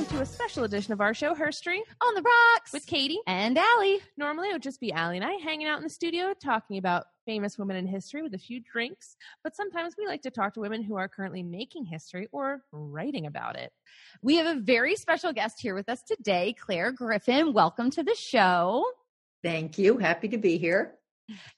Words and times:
welcome 0.00 0.16
to 0.16 0.22
a 0.22 0.26
special 0.26 0.64
edition 0.64 0.94
of 0.94 1.02
our 1.02 1.12
show, 1.12 1.34
Herstory, 1.34 1.80
On 2.00 2.14
the 2.14 2.22
rocks 2.22 2.72
with 2.72 2.86
Katie. 2.86 3.18
and 3.26 3.58
Allie. 3.58 4.00
Normally, 4.16 4.48
it 4.48 4.52
would 4.54 4.62
just 4.62 4.80
be 4.80 4.92
Allie 4.92 5.16
and 5.16 5.24
I 5.24 5.32
hanging 5.32 5.66
out 5.66 5.76
in 5.76 5.84
the 5.84 5.90
studio 5.90 6.32
talking 6.42 6.78
about 6.78 7.04
famous 7.26 7.58
women 7.58 7.76
in 7.76 7.86
history 7.86 8.22
with 8.22 8.32
a 8.32 8.38
few 8.38 8.60
drinks. 8.60 9.16
But 9.44 9.54
sometimes 9.54 9.96
we 9.98 10.06
like 10.06 10.22
to 10.22 10.30
talk 10.30 10.54
to 10.54 10.60
women 10.60 10.82
who 10.82 10.96
are 10.96 11.06
currently 11.06 11.42
making 11.42 11.84
history 11.84 12.28
or 12.32 12.62
writing 12.72 13.26
about 13.26 13.56
it. 13.56 13.72
We 14.22 14.36
have 14.36 14.46
a 14.56 14.58
very 14.58 14.96
special 14.96 15.34
guest 15.34 15.60
here 15.60 15.74
with 15.74 15.90
us 15.90 16.02
today, 16.02 16.54
Claire 16.58 16.92
Griffin. 16.92 17.52
Welcome 17.52 17.90
to 17.90 18.02
the 18.02 18.14
show. 18.14 18.86
Thank 19.42 19.76
you. 19.76 19.98
Happy 19.98 20.28
to 20.28 20.38
be 20.38 20.56
here. 20.56 20.94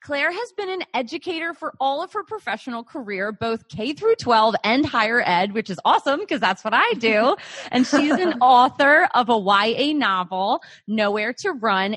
Claire 0.03 0.33
has 0.33 0.53
been 0.53 0.71
an 0.71 0.83
educator 0.95 1.55
for 1.55 1.75
all 1.81 2.03
of 2.03 2.13
her 2.13 2.25
professional 2.25 2.85
career, 2.85 3.33
both 3.33 3.69
K 3.69 3.93
through 3.93 4.17
12 4.17 4.55
and 4.65 4.85
higher 4.85 5.23
ed, 5.25 5.53
which 5.53 5.71
is 5.71 5.79
awesome 5.85 6.21
because 6.21 6.41
that's 6.41 6.65
what 6.65 6.75
I 6.75 6.93
do. 6.95 7.37
and 7.71 7.87
she's 7.87 8.13
an 8.13 8.35
author 8.41 9.09
of 9.15 9.29
a 9.29 9.39
YA 9.39 9.93
novel, 9.97 10.63
Nowhere 10.87 11.33
to 11.35 11.53
Run. 11.53 11.97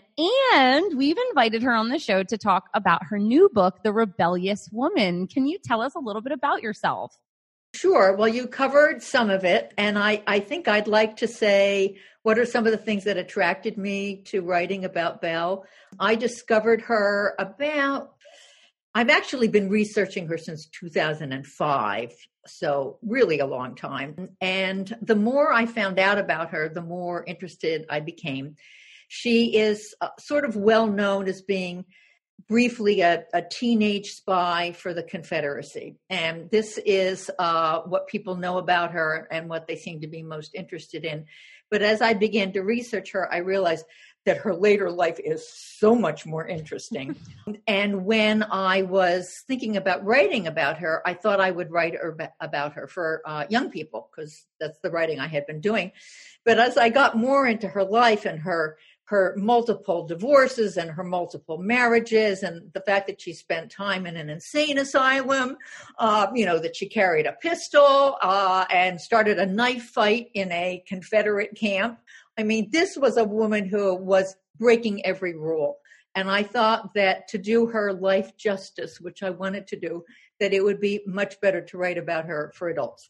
And 0.54 0.98
we've 0.98 1.18
invited 1.30 1.64
her 1.64 1.74
on 1.74 1.90
the 1.90 2.00
show 2.00 2.24
to 2.24 2.38
talk 2.38 2.70
about 2.74 3.04
her 3.06 3.20
new 3.20 3.50
book, 3.54 3.84
The 3.84 3.94
Rebellious 3.94 4.70
Woman. 4.72 5.28
Can 5.28 5.48
you 5.48 5.58
tell 5.64 5.82
us 5.82 5.96
a 5.96 6.00
little 6.00 6.22
bit 6.22 6.32
about 6.32 6.62
yourself? 6.62 7.18
Sure. 7.76 8.16
Well, 8.16 8.30
you 8.30 8.48
covered 8.48 9.04
some 9.04 9.30
of 9.30 9.44
it. 9.44 9.74
And 9.78 10.00
I, 10.00 10.24
I 10.26 10.40
think 10.40 10.70
I'd 10.70 10.88
like 10.88 11.18
to 11.18 11.28
say 11.28 11.98
what 12.24 12.40
are 12.40 12.46
some 12.46 12.66
of 12.66 12.72
the 12.72 12.78
things 12.78 13.04
that 13.04 13.18
attracted 13.18 13.78
me 13.78 14.22
to 14.28 14.42
writing 14.42 14.86
about 14.86 15.22
Belle. 15.22 15.66
I 16.00 16.16
discovered 16.16 16.84
her 16.84 17.36
about, 17.38 18.14
I've 18.94 19.10
actually 19.10 19.50
been 19.50 19.70
researching 19.70 20.26
her 20.28 20.38
since 20.38 20.68
2005. 20.68 22.14
So, 22.48 22.98
really 23.02 23.40
a 23.40 23.46
long 23.46 23.76
time. 23.76 24.30
And 24.40 24.96
the 25.02 25.16
more 25.16 25.52
I 25.52 25.66
found 25.66 26.00
out 26.00 26.18
about 26.18 26.52
her, 26.52 26.70
the 26.70 26.82
more 26.82 27.26
interested 27.26 27.86
I 27.90 28.00
became. 28.00 28.56
She 29.10 29.58
is 29.58 29.94
uh, 30.00 30.10
sort 30.20 30.46
of 30.46 30.56
well 30.56 30.88
known 30.88 31.28
as 31.28 31.42
being 31.42 31.86
briefly 32.48 33.02
a, 33.02 33.24
a, 33.34 33.42
teenage 33.42 34.12
spy 34.12 34.72
for 34.74 34.94
the 34.94 35.04
Confederacy. 35.04 35.98
And 36.10 36.50
this 36.52 36.78
is 36.86 37.32
uh, 37.40 37.82
what 37.82 38.08
people 38.08 38.36
know 38.36 38.58
about 38.58 38.92
her 38.92 39.28
and 39.32 39.50
what 39.50 39.68
they 39.68 39.76
seem 39.76 40.02
to 40.02 40.08
be 40.08 40.22
most 40.22 40.54
interested 40.54 41.06
in. 41.06 41.26
But 41.72 41.82
as 41.82 42.02
I 42.02 42.14
began 42.14 42.54
to 42.54 42.62
research 42.62 43.12
her, 43.14 43.32
I 43.34 43.38
realized 43.38 43.86
that 44.26 44.38
her 44.38 44.56
later 44.56 44.90
life 44.90 45.20
is 45.24 45.48
so 45.48 45.96
much 45.96 46.26
more 46.26 46.48
interesting. 46.48 47.16
and 47.68 48.06
when 48.06 48.44
I 48.44 48.82
was 48.82 49.44
thinking 49.48 49.78
about 49.78 50.04
writing 50.04 50.48
about 50.48 50.80
her, 50.80 51.02
I 51.06 51.14
thought 51.14 51.40
I 51.40 51.52
would 51.52 51.72
write 51.72 51.96
about 52.40 52.74
her 52.74 52.88
for 52.88 53.22
uh, 53.26 53.46
young 53.50 53.70
people 53.70 54.10
because 54.10 54.46
that's 54.60 54.80
the 54.84 54.90
writing 54.90 55.20
I 55.20 55.28
had 55.28 55.46
been 55.46 55.62
doing. 55.62 55.92
But 56.44 56.60
as 56.60 56.78
I 56.78 56.90
got 56.90 57.18
more 57.18 57.48
into 57.48 57.68
her 57.68 57.84
life 57.84 58.26
and 58.26 58.40
her 58.40 58.78
her 59.06 59.36
multiple 59.38 60.06
divorces 60.08 60.78
and 60.78 60.90
her 60.90 61.04
multiple 61.04 61.60
marriages 61.60 62.42
and 62.42 62.74
the 62.74 62.82
fact 62.82 63.08
that 63.08 63.22
she 63.22 63.34
spent 63.34 63.72
time 63.72 64.08
in 64.08 64.18
an 64.18 64.30
insane 64.30 64.80
asylum, 64.80 65.58
uh, 66.00 66.28
you 66.34 66.46
know, 66.46 66.58
that 66.58 66.76
she 66.76 66.88
carried 66.88 67.28
a 67.28 67.34
pistol 67.34 68.18
uh, 68.22 68.66
and 68.72 69.00
started 69.00 69.38
a 69.38 69.46
knife 69.46 69.84
fight 69.84 70.30
in 70.34 70.52
a 70.52 70.84
Confederate 70.88 71.56
camp. 71.56 72.00
I 72.38 72.44
mean, 72.44 72.70
this 72.72 72.98
was 72.98 73.18
a 73.18 73.24
woman 73.24 73.66
who 73.66 73.96
was 73.96 74.36
breaking 74.58 75.06
every 75.06 75.36
rule. 75.36 75.78
And 76.16 76.32
I 76.32 76.44
thought 76.44 76.94
that 76.96 77.28
to 77.30 77.38
do 77.38 77.68
her 77.68 77.94
life 77.94 78.36
justice, 78.38 79.00
which 79.02 79.22
I 79.22 79.30
wanted 79.30 79.68
to 79.68 79.80
do, 79.80 80.04
that 80.40 80.54
it 80.54 80.64
would 80.64 80.80
be 80.80 81.02
much 81.06 81.40
better 81.42 81.62
to 81.62 81.78
write 81.78 81.98
about 81.98 82.26
her 82.26 82.52
for 82.56 82.70
adults. 82.70 83.10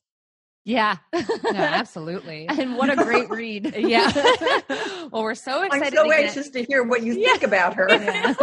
Yeah. 0.65 0.97
no, 1.13 1.21
absolutely. 1.53 2.47
and 2.49 2.75
what 2.75 2.89
a 2.89 2.95
great 2.95 3.29
read. 3.29 3.75
yeah. 3.77 4.11
well, 5.11 5.21
we're 5.21 5.35
so 5.35 5.61
excited. 5.61 5.97
I'm 5.97 6.05
so 6.05 6.09
to 6.09 6.15
anxious 6.15 6.49
get... 6.49 6.53
to 6.53 6.63
hear 6.63 6.83
what 6.83 7.03
you 7.03 7.13
yeah. 7.13 7.29
think 7.29 7.43
about 7.43 7.75
her. 7.75 7.87
Yeah. 7.89 8.33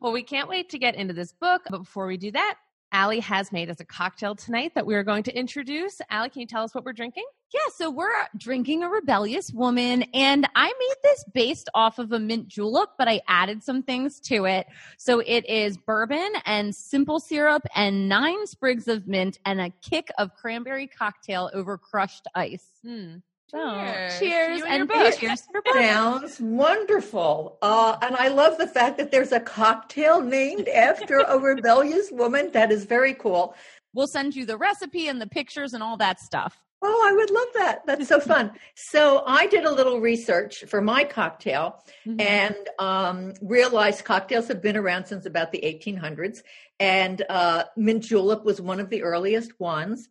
well, 0.00 0.12
we 0.12 0.22
can't 0.22 0.48
wait 0.48 0.70
to 0.70 0.78
get 0.78 0.94
into 0.94 1.12
this 1.12 1.32
book. 1.32 1.62
But 1.68 1.78
before 1.78 2.06
we 2.06 2.16
do 2.16 2.30
that, 2.30 2.56
Allie 2.92 3.20
has 3.20 3.52
made 3.52 3.68
us 3.68 3.80
a 3.80 3.84
cocktail 3.84 4.34
tonight 4.34 4.72
that 4.74 4.86
we 4.86 4.94
are 4.94 5.02
going 5.02 5.22
to 5.24 5.36
introduce. 5.36 6.00
Allie, 6.10 6.30
can 6.30 6.40
you 6.40 6.46
tell 6.46 6.62
us 6.62 6.74
what 6.74 6.84
we're 6.84 6.92
drinking? 6.92 7.24
Yeah, 7.52 7.60
so 7.74 7.90
we're 7.90 8.10
drinking 8.36 8.82
a 8.82 8.88
rebellious 8.88 9.52
woman, 9.52 10.02
and 10.14 10.48
I 10.56 10.66
made 10.66 10.96
this 11.02 11.24
based 11.32 11.68
off 11.74 11.98
of 11.98 12.12
a 12.12 12.18
mint 12.18 12.48
julep, 12.48 12.90
but 12.98 13.08
I 13.08 13.20
added 13.28 13.62
some 13.62 13.82
things 13.82 14.18
to 14.20 14.46
it. 14.46 14.66
So 14.98 15.20
it 15.20 15.48
is 15.48 15.76
bourbon 15.76 16.32
and 16.44 16.74
simple 16.74 17.20
syrup 17.20 17.62
and 17.74 18.08
nine 18.08 18.46
sprigs 18.46 18.88
of 18.88 19.06
mint 19.06 19.38
and 19.44 19.60
a 19.60 19.70
kick 19.82 20.08
of 20.18 20.34
cranberry 20.34 20.86
cocktail 20.86 21.50
over 21.54 21.78
crushed 21.78 22.26
ice. 22.34 22.66
Hmm. 22.82 23.16
Hmm. 23.56 23.86
Cheers. 23.86 24.18
cheers 24.18 24.62
and, 24.68 24.90
and 24.90 25.14
cheers. 25.14 25.44
Sounds 25.72 26.40
wonderful. 26.40 27.56
Uh, 27.62 27.96
and 28.02 28.14
I 28.14 28.28
love 28.28 28.58
the 28.58 28.66
fact 28.66 28.98
that 28.98 29.10
there's 29.10 29.32
a 29.32 29.40
cocktail 29.40 30.20
named 30.20 30.68
after 30.68 31.20
a 31.20 31.38
rebellious 31.40 32.10
woman. 32.10 32.50
That 32.52 32.70
is 32.70 32.84
very 32.84 33.14
cool. 33.14 33.54
We'll 33.94 34.08
send 34.08 34.36
you 34.36 34.44
the 34.44 34.58
recipe 34.58 35.08
and 35.08 35.22
the 35.22 35.26
pictures 35.26 35.72
and 35.72 35.82
all 35.82 35.96
that 35.96 36.20
stuff. 36.20 36.62
Oh, 36.82 37.08
I 37.08 37.12
would 37.14 37.30
love 37.30 37.48
that. 37.54 37.86
That's 37.86 38.08
so 38.08 38.20
fun. 38.32 38.52
so 38.74 39.22
I 39.26 39.46
did 39.46 39.64
a 39.64 39.72
little 39.72 40.00
research 40.00 40.64
for 40.68 40.82
my 40.82 41.04
cocktail 41.04 41.82
mm-hmm. 42.06 42.20
and 42.20 42.68
um, 42.78 43.32
realized 43.40 44.04
cocktails 44.04 44.48
have 44.48 44.60
been 44.60 44.76
around 44.76 45.06
since 45.06 45.24
about 45.24 45.50
the 45.50 45.60
1800s. 45.60 46.42
And 46.78 47.24
uh, 47.30 47.64
mint 47.74 48.04
julep 48.04 48.44
was 48.44 48.60
one 48.60 48.80
of 48.80 48.90
the 48.90 49.02
earliest 49.02 49.58
ones. 49.58 50.10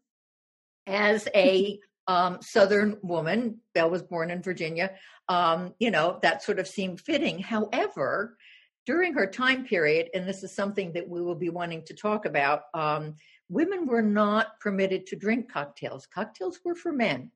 As 0.88 1.28
a 1.36 1.80
um, 2.08 2.40
Southern 2.42 2.98
woman, 3.02 3.60
Belle 3.74 3.90
was 3.90 4.04
born 4.04 4.32
in 4.32 4.42
Virginia, 4.42 4.92
um, 5.28 5.74
you 5.80 5.92
know, 5.92 6.20
that 6.22 6.44
sort 6.44 6.60
of 6.60 6.68
seemed 6.68 7.02
fitting. 7.02 7.40
However, 7.40 8.38
during 8.86 9.14
her 9.14 9.26
time 9.26 9.66
period, 9.66 10.10
and 10.14 10.28
this 10.28 10.44
is 10.44 10.54
something 10.54 10.94
that 10.94 11.10
we 11.10 11.22
will 11.22 11.36
be 11.36 11.50
wanting 11.50 11.84
to 11.86 11.94
talk 11.94 12.26
about, 12.26 12.64
um, 12.74 13.16
women 13.50 13.88
were 13.88 14.02
not 14.02 14.60
permitted 14.60 15.08
to 15.08 15.16
drink 15.16 15.52
cocktails. 15.52 16.06
Cocktails 16.06 16.60
were 16.64 16.76
for 16.76 16.92
men. 16.92 17.32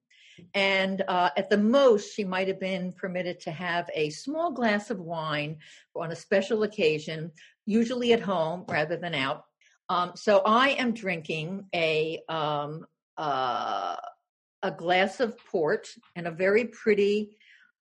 And 0.54 1.04
uh, 1.08 1.32
at 1.36 1.50
the 1.50 1.58
most, 1.58 2.14
she 2.14 2.24
might 2.24 2.48
have 2.48 2.60
been 2.60 2.94
permitted 2.94 3.40
to 3.42 3.52
have 3.52 3.90
a 3.94 4.10
small 4.10 4.52
glass 4.52 4.90
of 4.90 5.00
wine 5.00 5.58
on 5.96 6.12
a 6.12 6.16
special 6.16 6.64
occasion, 6.64 7.32
usually 7.66 8.14
at 8.14 8.22
home 8.22 8.64
rather 8.70 8.96
than 8.96 9.16
out. 9.16 9.46
Um, 9.90 10.12
so 10.16 10.42
I 10.46 10.70
am 10.70 10.94
drinking 10.94 11.66
a 11.74 12.22
um, 12.30 12.86
uh, 13.18 13.96
a 14.64 14.72
glass 14.72 15.20
of 15.20 15.38
port 15.46 15.88
and 16.16 16.28
a 16.28 16.32
very 16.32 16.66
pretty 16.66 17.38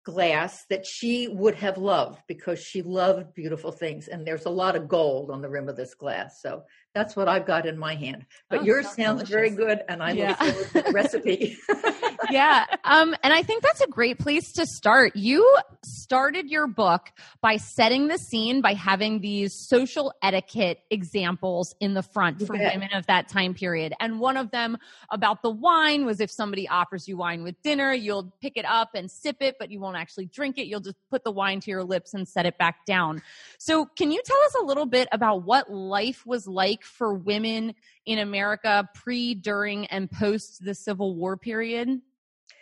glass 0.08 0.64
that 0.70 0.86
she 0.86 1.28
would 1.28 1.56
have 1.56 1.78
loved 1.78 2.20
because 2.30 2.60
she 2.60 2.82
loved 2.82 3.34
beautiful 3.34 3.74
things. 3.74 4.08
And 4.08 4.26
there's 4.26 4.46
a 4.46 4.50
lot 4.50 4.78
of 4.78 4.88
gold 4.88 5.30
on 5.30 5.42
the 5.42 5.50
rim 5.50 5.68
of 5.68 5.76
this 5.76 5.94
glass. 5.94 6.42
So 6.42 6.64
that's 6.96 7.18
what 7.18 7.28
I've 7.28 7.46
got 7.46 7.66
in 7.66 7.78
my 7.78 7.94
hand. 7.94 8.26
But 8.50 8.62
oh, 8.62 8.64
yours 8.64 8.86
sounds 8.88 9.24
delicious. 9.24 9.30
very 9.30 9.50
good, 9.50 9.84
and 9.90 10.02
I 10.02 10.12
yeah. 10.12 10.30
look 10.30 10.38
forward 10.38 10.68
to 10.68 10.82
the 10.82 10.92
recipe. 10.94 11.58
yeah, 12.30 12.66
um, 12.84 13.16
and 13.24 13.34
I 13.34 13.44
think 13.44 13.64
that's 13.64 13.82
a 13.82 13.88
great 13.88 14.20
place 14.20 14.52
to 14.54 14.66
start. 14.66 15.16
You 15.16 15.58
started 15.84 16.50
your 16.50 16.68
book 16.68 17.12
by 17.42 17.58
setting 17.58 18.08
the 18.08 18.18
scene 18.18 18.62
by 18.62 18.74
having 18.74 19.22
these 19.22 19.54
social 19.54 20.14
etiquette 20.22 20.80
examples 20.90 21.76
in 21.80 21.94
the 21.94 22.04
front 22.04 22.46
for 22.46 22.56
yeah. 22.56 22.74
women 22.74 22.90
of 22.94 23.06
that 23.08 23.30
time 23.30 23.54
period, 23.54 23.94
and 24.00 24.20
one 24.20 24.38
of 24.38 24.52
them 24.52 24.78
about 25.12 25.42
the 25.42 25.52
wine 25.52 26.06
was 26.06 26.20
if 26.20 26.32
somebody 26.32 26.68
offers 26.68 27.08
you 27.08 27.18
wine 27.18 27.44
with 27.44 27.62
dinner, 27.62 27.94
you'll 27.94 28.34
pick 28.42 28.58
it 28.58 28.66
up 28.66 28.90
and 28.96 29.10
sip 29.10 29.38
it, 29.40 29.56
but 29.60 29.72
you 29.72 29.80
won't 29.80 29.98
actually 29.98 30.26
drink 30.26 30.58
it. 30.58 30.68
You'll 30.68 30.82
just 30.82 30.98
put 31.10 31.24
the 31.24 31.32
wine 31.32 31.60
to 31.62 31.72
your 31.72 31.84
lips 31.84 32.14
and 32.14 32.28
set 32.28 32.46
it 32.46 32.58
back 32.58 32.86
down. 32.86 33.22
So, 33.60 33.86
can 33.86 34.12
you 34.12 34.22
tell 34.26 34.38
us 34.46 34.56
a 34.62 34.66
little 34.66 34.86
bit 34.86 35.08
about 35.12 35.44
what 35.44 35.72
life 35.72 36.26
was 36.26 36.48
like? 36.48 36.84
for 36.98 37.14
women 37.14 37.76
in 38.06 38.20
America 38.20 38.90
pre, 38.94 39.36
during, 39.36 39.86
and 39.88 40.10
post 40.10 40.64
the 40.64 40.74
Civil 40.74 41.16
War 41.16 41.38
period? 41.38 42.02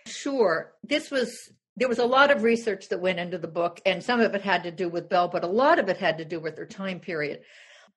Sure. 0.05 0.73
This 0.83 1.09
was 1.11 1.51
there 1.77 1.89
was 1.89 1.99
a 1.99 2.05
lot 2.05 2.31
of 2.31 2.43
research 2.43 2.87
that 2.89 3.01
went 3.01 3.19
into 3.19 3.37
the 3.37 3.47
book, 3.47 3.81
and 3.85 4.01
some 4.01 4.21
of 4.21 4.33
it 4.33 4.41
had 4.41 4.63
to 4.63 4.71
do 4.71 4.87
with 4.87 5.09
Belle, 5.09 5.27
but 5.27 5.43
a 5.43 5.47
lot 5.47 5.77
of 5.77 5.89
it 5.89 5.97
had 5.97 6.17
to 6.19 6.25
do 6.25 6.39
with 6.39 6.57
her 6.57 6.65
time 6.65 6.99
period. 6.99 7.41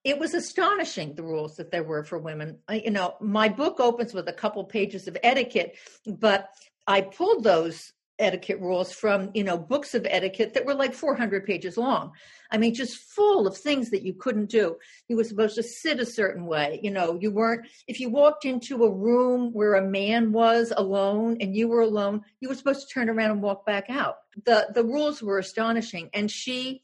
It 0.02 0.18
was 0.18 0.34
astonishing 0.34 1.14
the 1.14 1.22
rules 1.22 1.56
that 1.56 1.70
there 1.70 1.84
were 1.84 2.02
for 2.02 2.18
women. 2.18 2.58
You 2.70 2.90
know, 2.90 3.14
my 3.20 3.48
book 3.48 3.78
opens 3.78 4.14
with 4.14 4.28
a 4.28 4.32
couple 4.32 4.64
pages 4.64 5.06
of 5.06 5.16
etiquette, 5.22 5.76
but 6.06 6.48
I 6.86 7.02
pulled 7.02 7.44
those 7.44 7.92
etiquette 8.18 8.60
rules 8.60 8.92
from 8.92 9.30
you 9.34 9.44
know 9.44 9.56
books 9.56 9.94
of 9.94 10.06
etiquette 10.08 10.54
that 10.54 10.64
were 10.64 10.74
like 10.74 10.94
400 10.94 11.44
pages 11.44 11.76
long. 11.76 12.12
I 12.50 12.58
mean 12.58 12.74
just 12.74 12.96
full 12.96 13.46
of 13.46 13.56
things 13.56 13.90
that 13.90 14.02
you 14.02 14.14
couldn't 14.14 14.50
do. 14.50 14.76
You 15.08 15.16
were 15.16 15.24
supposed 15.24 15.54
to 15.56 15.62
sit 15.62 16.00
a 16.00 16.06
certain 16.06 16.46
way 16.46 16.80
you 16.82 16.90
know. 16.90 17.18
You 17.20 17.30
weren't 17.30 17.66
if 17.86 18.00
you 18.00 18.10
walked 18.10 18.44
into 18.44 18.84
a 18.84 18.90
room 18.90 19.52
where 19.52 19.74
a 19.74 19.88
man 19.88 20.32
was 20.32 20.72
alone 20.76 21.38
and 21.40 21.54
you 21.54 21.68
were 21.68 21.80
alone 21.80 22.22
you 22.40 22.48
were 22.48 22.54
supposed 22.54 22.88
to 22.88 22.94
turn 22.94 23.08
around 23.08 23.30
and 23.30 23.42
walk 23.42 23.66
back 23.66 23.86
out. 23.88 24.16
The 24.44 24.68
the 24.74 24.84
rules 24.84 25.22
were 25.22 25.38
astonishing 25.38 26.10
and 26.12 26.30
she 26.30 26.82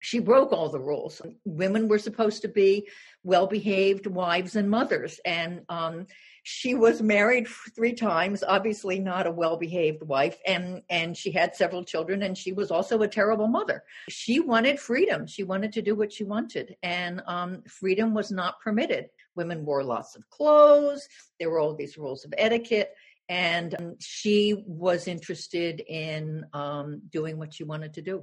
she 0.00 0.18
broke 0.18 0.52
all 0.52 0.68
the 0.68 0.78
rules. 0.78 1.22
Women 1.46 1.88
were 1.88 1.98
supposed 1.98 2.42
to 2.42 2.48
be 2.48 2.88
well 3.22 3.46
behaved 3.46 4.06
wives 4.06 4.54
and 4.54 4.68
mothers 4.68 5.18
and 5.24 5.62
um 5.68 6.06
she 6.44 6.74
was 6.74 7.00
married 7.00 7.48
three 7.74 7.94
times, 7.94 8.44
obviously 8.46 8.98
not 8.98 9.26
a 9.26 9.30
well-behaved 9.30 10.02
wife, 10.02 10.38
and 10.46 10.82
and 10.90 11.16
she 11.16 11.30
had 11.30 11.56
several 11.56 11.82
children, 11.82 12.22
and 12.22 12.36
she 12.36 12.52
was 12.52 12.70
also 12.70 13.00
a 13.00 13.08
terrible 13.08 13.48
mother. 13.48 13.82
She 14.10 14.40
wanted 14.40 14.78
freedom. 14.78 15.26
She 15.26 15.42
wanted 15.42 15.72
to 15.72 15.82
do 15.82 15.94
what 15.94 16.12
she 16.12 16.22
wanted, 16.22 16.76
and 16.82 17.22
um, 17.26 17.62
freedom 17.66 18.12
was 18.12 18.30
not 18.30 18.60
permitted. 18.60 19.06
Women 19.34 19.64
wore 19.64 19.82
lots 19.82 20.16
of 20.16 20.28
clothes. 20.28 21.08
There 21.40 21.48
were 21.48 21.60
all 21.60 21.74
these 21.74 21.96
rules 21.96 22.26
of 22.26 22.34
etiquette, 22.36 22.94
and 23.30 23.74
um, 23.78 23.96
she 23.98 24.64
was 24.66 25.08
interested 25.08 25.80
in 25.80 26.44
um, 26.52 27.00
doing 27.10 27.38
what 27.38 27.54
she 27.54 27.64
wanted 27.64 27.94
to 27.94 28.02
do. 28.02 28.22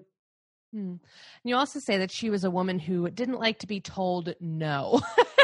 Hmm. 0.71 0.95
You 1.43 1.55
also 1.55 1.79
say 1.79 1.97
that 1.97 2.11
she 2.11 2.29
was 2.29 2.43
a 2.43 2.51
woman 2.51 2.77
who 2.77 3.09
didn't 3.09 3.39
like 3.39 3.57
to 3.59 3.67
be 3.67 3.81
told 3.81 4.35
no. 4.39 5.01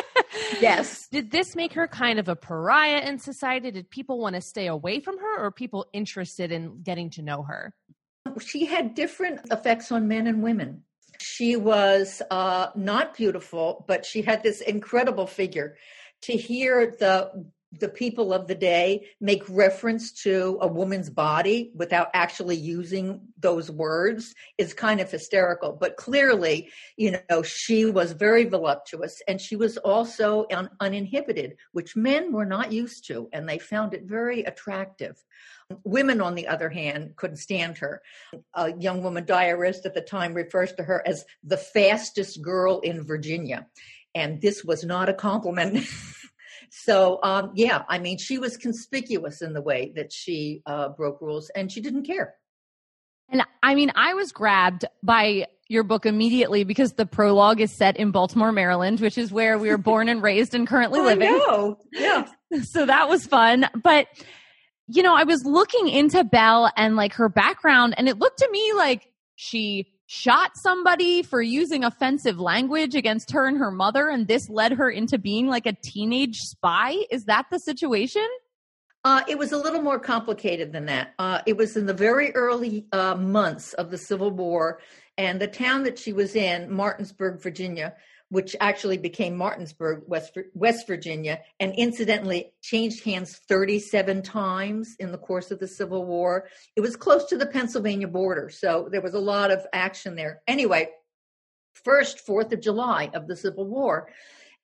yes. 0.59 1.07
Did 1.11 1.31
this 1.31 1.55
make 1.55 1.73
her 1.73 1.87
kind 1.87 2.19
of 2.19 2.27
a 2.27 2.35
pariah 2.35 2.99
in 2.99 3.19
society? 3.19 3.71
Did 3.71 3.89
people 3.89 4.19
want 4.19 4.35
to 4.35 4.41
stay 4.41 4.67
away 4.67 4.99
from 4.99 5.17
her 5.19 5.45
or 5.45 5.51
people 5.51 5.85
interested 5.93 6.51
in 6.51 6.81
getting 6.83 7.09
to 7.11 7.21
know 7.21 7.43
her? 7.43 7.73
She 8.39 8.65
had 8.65 8.93
different 8.93 9.41
effects 9.51 9.91
on 9.91 10.07
men 10.07 10.27
and 10.27 10.43
women. 10.43 10.83
She 11.19 11.55
was 11.55 12.21
uh, 12.29 12.67
not 12.75 13.15
beautiful, 13.15 13.85
but 13.87 14.05
she 14.05 14.21
had 14.21 14.43
this 14.43 14.61
incredible 14.61 15.27
figure. 15.27 15.77
To 16.23 16.33
hear 16.33 16.95
the 16.99 17.45
the 17.73 17.89
people 17.89 18.33
of 18.33 18.47
the 18.47 18.55
day 18.55 19.07
make 19.19 19.43
reference 19.49 20.11
to 20.23 20.57
a 20.61 20.67
woman's 20.67 21.09
body 21.09 21.71
without 21.75 22.09
actually 22.13 22.55
using 22.55 23.19
those 23.39 23.69
words 23.69 24.33
is 24.57 24.73
kind 24.73 25.01
of 25.01 25.11
hysterical. 25.11 25.73
But 25.73 25.97
clearly, 25.97 26.69
you 26.95 27.17
know, 27.29 27.43
she 27.43 27.85
was 27.85 28.13
very 28.13 28.45
voluptuous 28.45 29.21
and 29.27 29.39
she 29.39 29.57
was 29.57 29.77
also 29.77 30.45
un- 30.51 30.69
uninhibited, 30.79 31.57
which 31.73 31.95
men 31.95 32.31
were 32.31 32.45
not 32.45 32.71
used 32.71 33.05
to, 33.07 33.27
and 33.33 33.47
they 33.47 33.59
found 33.59 33.93
it 33.93 34.03
very 34.03 34.43
attractive. 34.43 35.21
Women, 35.83 36.21
on 36.21 36.35
the 36.35 36.47
other 36.47 36.69
hand, 36.69 37.17
couldn't 37.17 37.37
stand 37.37 37.77
her. 37.79 38.01
A 38.53 38.73
young 38.79 39.03
woman 39.03 39.25
diarist 39.25 39.85
at 39.85 39.93
the 39.93 40.01
time 40.01 40.33
refers 40.33 40.71
to 40.73 40.83
her 40.83 41.05
as 41.05 41.25
the 41.43 41.57
fastest 41.57 42.41
girl 42.41 42.79
in 42.79 43.03
Virginia. 43.03 43.67
And 44.15 44.41
this 44.41 44.63
was 44.63 44.85
not 44.85 45.09
a 45.09 45.13
compliment. 45.13 45.85
So, 46.69 47.19
um, 47.23 47.51
yeah, 47.55 47.83
I 47.87 47.99
mean, 47.99 48.17
she 48.17 48.37
was 48.37 48.57
conspicuous 48.57 49.41
in 49.41 49.53
the 49.53 49.61
way 49.61 49.93
that 49.95 50.11
she 50.11 50.61
uh, 50.65 50.89
broke 50.89 51.21
rules 51.21 51.49
and 51.55 51.71
she 51.71 51.81
didn't 51.81 52.03
care. 52.03 52.35
And 53.29 53.43
I 53.61 53.75
mean, 53.75 53.91
I 53.95 54.13
was 54.13 54.31
grabbed 54.31 54.85
by 55.03 55.47
your 55.69 55.83
book 55.83 56.05
immediately 56.05 56.63
because 56.63 56.93
the 56.93 57.05
prologue 57.05 57.59
is 57.59 57.71
set 57.71 57.97
in 57.97 58.11
Baltimore, 58.11 58.51
Maryland, 58.51 59.01
which 59.01 59.17
is 59.17 59.31
where 59.31 59.57
we 59.57 59.69
were 59.69 59.77
born 59.77 60.09
and 60.09 60.21
raised 60.21 60.53
and 60.53 60.67
currently 60.67 61.01
living. 61.01 61.29
Oh, 61.31 61.77
yeah. 61.91 62.27
so 62.63 62.85
that 62.85 63.09
was 63.09 63.25
fun. 63.25 63.67
But, 63.83 64.07
you 64.87 65.03
know, 65.03 65.15
I 65.15 65.23
was 65.23 65.43
looking 65.45 65.89
into 65.89 66.23
Belle 66.23 66.71
and 66.77 66.95
like 66.95 67.13
her 67.13 67.27
background, 67.27 67.95
and 67.97 68.07
it 68.07 68.17
looked 68.17 68.39
to 68.39 68.49
me 68.49 68.73
like 68.73 69.09
she 69.35 69.93
shot 70.07 70.57
somebody 70.57 71.21
for 71.21 71.41
using 71.41 71.83
offensive 71.83 72.39
language 72.39 72.95
against 72.95 73.31
her 73.31 73.45
and 73.45 73.57
her 73.57 73.71
mother, 73.71 74.09
and 74.09 74.27
this 74.27 74.49
led 74.49 74.71
her 74.71 74.89
into 74.89 75.17
being 75.17 75.47
like 75.47 75.65
a 75.65 75.73
teenage 75.73 76.41
spy. 76.41 76.95
Is 77.11 77.25
that 77.25 77.45
the 77.51 77.59
situation? 77.59 78.27
Uh, 79.03 79.21
it 79.27 79.37
was 79.37 79.51
a 79.51 79.57
little 79.57 79.81
more 79.81 79.99
complicated 79.99 80.71
than 80.71 80.85
that. 80.85 81.13
Uh, 81.19 81.41
it 81.45 81.55
was 81.55 81.77
in 81.77 81.85
the 81.85 81.93
very 81.93 82.33
early 82.35 82.85
uh, 82.91 83.15
months 83.15 83.73
of 83.73 83.91
the 83.91 83.97
Civil 83.97 84.31
War, 84.31 84.79
and 85.17 85.39
the 85.39 85.47
town 85.47 85.83
that 85.83 85.99
she 85.99 86.13
was 86.13 86.35
in, 86.35 86.71
Martinsburg, 86.71 87.41
Virginia, 87.41 87.93
which 88.29 88.55
actually 88.59 88.97
became 88.97 89.37
Martinsburg, 89.37 90.03
West, 90.05 90.37
West 90.53 90.85
Virginia, 90.85 91.39
and 91.59 91.73
incidentally 91.75 92.51
changed 92.61 93.03
hands 93.03 93.39
37 93.47 94.21
times 94.21 94.95
in 94.99 95.11
the 95.11 95.17
course 95.17 95.49
of 95.51 95.59
the 95.59 95.67
Civil 95.67 96.05
War. 96.05 96.49
It 96.75 96.81
was 96.81 96.95
close 96.95 97.25
to 97.25 97.37
the 97.37 97.45
Pennsylvania 97.45 98.07
border, 98.07 98.49
so 98.49 98.89
there 98.91 99.01
was 99.01 99.13
a 99.13 99.19
lot 99.19 99.51
of 99.51 99.65
action 99.71 100.15
there. 100.15 100.41
Anyway, 100.47 100.89
first 101.73 102.25
4th 102.27 102.51
of 102.51 102.61
July 102.61 103.09
of 103.13 103.27
the 103.27 103.35
Civil 103.35 103.65
War, 103.65 104.09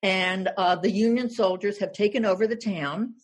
and 0.02 0.50
uh, 0.58 0.76
the 0.76 0.90
Union 0.90 1.30
soldiers 1.30 1.78
have 1.78 1.92
taken 1.92 2.26
over 2.26 2.46
the 2.46 2.56
town. 2.56 3.14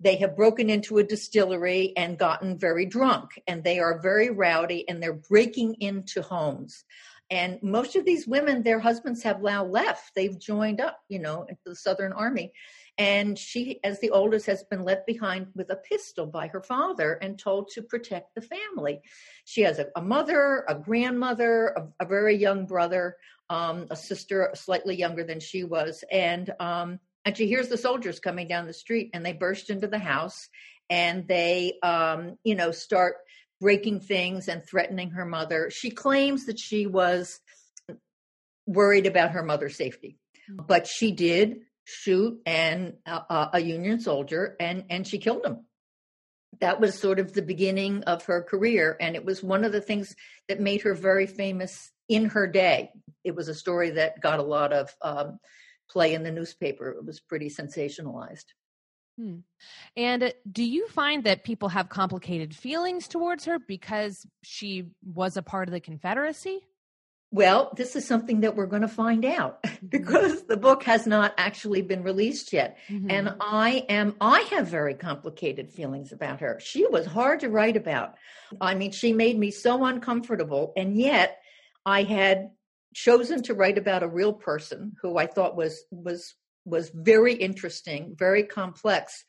They 0.00 0.16
have 0.16 0.34
broken 0.34 0.70
into 0.70 0.98
a 0.98 1.04
distillery 1.04 1.92
and 1.96 2.18
gotten 2.18 2.58
very 2.58 2.86
drunk, 2.86 3.40
and 3.46 3.62
they 3.62 3.78
are 3.78 4.00
very 4.00 4.30
rowdy 4.30 4.88
and 4.88 5.00
they're 5.00 5.12
breaking 5.12 5.74
into 5.80 6.22
homes. 6.22 6.84
And 7.30 7.62
most 7.62 7.94
of 7.94 8.04
these 8.04 8.26
women, 8.26 8.62
their 8.62 8.80
husbands 8.80 9.22
have 9.22 9.40
now 9.40 9.64
left. 9.64 10.14
They've 10.16 10.38
joined 10.38 10.80
up, 10.80 10.98
you 11.08 11.20
know, 11.20 11.42
into 11.42 11.60
the 11.64 11.76
Southern 11.76 12.12
Army. 12.12 12.52
And 12.98 13.38
she, 13.38 13.78
as 13.84 14.00
the 14.00 14.10
oldest, 14.10 14.46
has 14.46 14.64
been 14.64 14.84
left 14.84 15.06
behind 15.06 15.46
with 15.54 15.70
a 15.70 15.76
pistol 15.76 16.26
by 16.26 16.48
her 16.48 16.60
father 16.60 17.14
and 17.22 17.38
told 17.38 17.68
to 17.70 17.82
protect 17.82 18.34
the 18.34 18.42
family. 18.42 19.00
She 19.44 19.62
has 19.62 19.78
a, 19.78 19.86
a 19.94 20.02
mother, 20.02 20.64
a 20.68 20.74
grandmother, 20.74 21.68
a, 21.68 22.04
a 22.04 22.06
very 22.06 22.36
young 22.36 22.66
brother, 22.66 23.16
um, 23.48 23.86
a 23.90 23.96
sister 23.96 24.50
slightly 24.54 24.96
younger 24.96 25.22
than 25.22 25.38
she 25.38 25.62
was. 25.62 26.02
And, 26.10 26.50
um, 26.58 26.98
and 27.24 27.36
she 27.36 27.46
hears 27.46 27.68
the 27.68 27.78
soldiers 27.78 28.18
coming 28.18 28.48
down 28.48 28.66
the 28.66 28.72
street 28.72 29.10
and 29.14 29.24
they 29.24 29.34
burst 29.34 29.70
into 29.70 29.86
the 29.86 29.98
house 29.98 30.48
and 30.90 31.28
they, 31.28 31.78
um, 31.82 32.36
you 32.42 32.56
know, 32.56 32.72
start 32.72 33.16
breaking 33.60 34.00
things 34.00 34.48
and 34.48 34.64
threatening 34.64 35.10
her 35.10 35.24
mother. 35.24 35.70
She 35.70 35.90
claims 35.90 36.46
that 36.46 36.58
she 36.58 36.86
was 36.86 37.40
worried 38.66 39.06
about 39.06 39.32
her 39.32 39.42
mother's 39.42 39.76
safety, 39.76 40.18
mm-hmm. 40.50 40.64
but 40.66 40.86
she 40.86 41.12
did 41.12 41.60
shoot 41.84 42.40
and 42.46 42.94
uh, 43.06 43.48
a 43.52 43.60
Union 43.60 44.00
soldier 44.00 44.56
and 44.60 44.84
and 44.90 45.06
she 45.06 45.18
killed 45.18 45.44
him. 45.44 45.64
That 46.60 46.80
was 46.80 46.98
sort 46.98 47.18
of 47.18 47.32
the 47.32 47.42
beginning 47.42 48.04
of 48.04 48.24
her 48.24 48.42
career, 48.42 48.96
and 49.00 49.14
it 49.14 49.24
was 49.24 49.42
one 49.42 49.64
of 49.64 49.72
the 49.72 49.80
things 49.80 50.14
that 50.48 50.60
made 50.60 50.82
her 50.82 50.94
very 50.94 51.26
famous 51.26 51.90
in 52.08 52.26
her 52.26 52.46
day. 52.46 52.90
It 53.24 53.34
was 53.34 53.48
a 53.48 53.54
story 53.54 53.90
that 53.90 54.20
got 54.20 54.40
a 54.40 54.44
lot 54.44 54.72
of 54.72 54.94
um, 55.00 55.38
play 55.88 56.12
in 56.14 56.22
the 56.22 56.32
newspaper. 56.32 56.90
It 56.90 57.04
was 57.04 57.20
pretty 57.20 57.48
sensationalized. 57.48 58.46
Hmm. 59.20 59.36
And 59.96 60.32
do 60.50 60.64
you 60.64 60.88
find 60.88 61.24
that 61.24 61.44
people 61.44 61.68
have 61.68 61.90
complicated 61.90 62.54
feelings 62.56 63.06
towards 63.06 63.44
her 63.44 63.58
because 63.58 64.26
she 64.42 64.86
was 65.04 65.36
a 65.36 65.42
part 65.42 65.68
of 65.68 65.72
the 65.72 65.80
Confederacy? 65.80 66.60
Well, 67.32 67.72
this 67.76 67.94
is 67.94 68.06
something 68.06 68.40
that 68.40 68.56
we're 68.56 68.66
going 68.66 68.82
to 68.82 68.88
find 68.88 69.24
out 69.24 69.62
mm-hmm. 69.64 69.86
because 69.86 70.44
the 70.46 70.56
book 70.56 70.82
has 70.84 71.06
not 71.06 71.34
actually 71.36 71.82
been 71.82 72.02
released 72.02 72.52
yet. 72.52 72.78
Mm-hmm. 72.88 73.10
And 73.10 73.34
I 73.40 73.84
am, 73.90 74.16
I 74.20 74.40
have 74.52 74.68
very 74.68 74.94
complicated 74.94 75.70
feelings 75.70 76.12
about 76.12 76.40
her. 76.40 76.58
She 76.60 76.86
was 76.86 77.04
hard 77.04 77.40
to 77.40 77.50
write 77.50 77.76
about. 77.76 78.14
I 78.60 78.74
mean, 78.74 78.90
she 78.90 79.12
made 79.12 79.38
me 79.38 79.50
so 79.50 79.84
uncomfortable. 79.84 80.72
And 80.76 80.96
yet 80.96 81.40
I 81.84 82.04
had 82.04 82.50
chosen 82.94 83.42
to 83.44 83.54
write 83.54 83.76
about 83.76 84.02
a 84.02 84.08
real 84.08 84.32
person 84.32 84.96
who 85.02 85.18
I 85.18 85.26
thought 85.26 85.56
was, 85.56 85.84
was 85.90 86.34
was 86.70 86.90
very 86.94 87.34
interesting, 87.34 88.14
very 88.16 88.44
complex. 88.44 89.24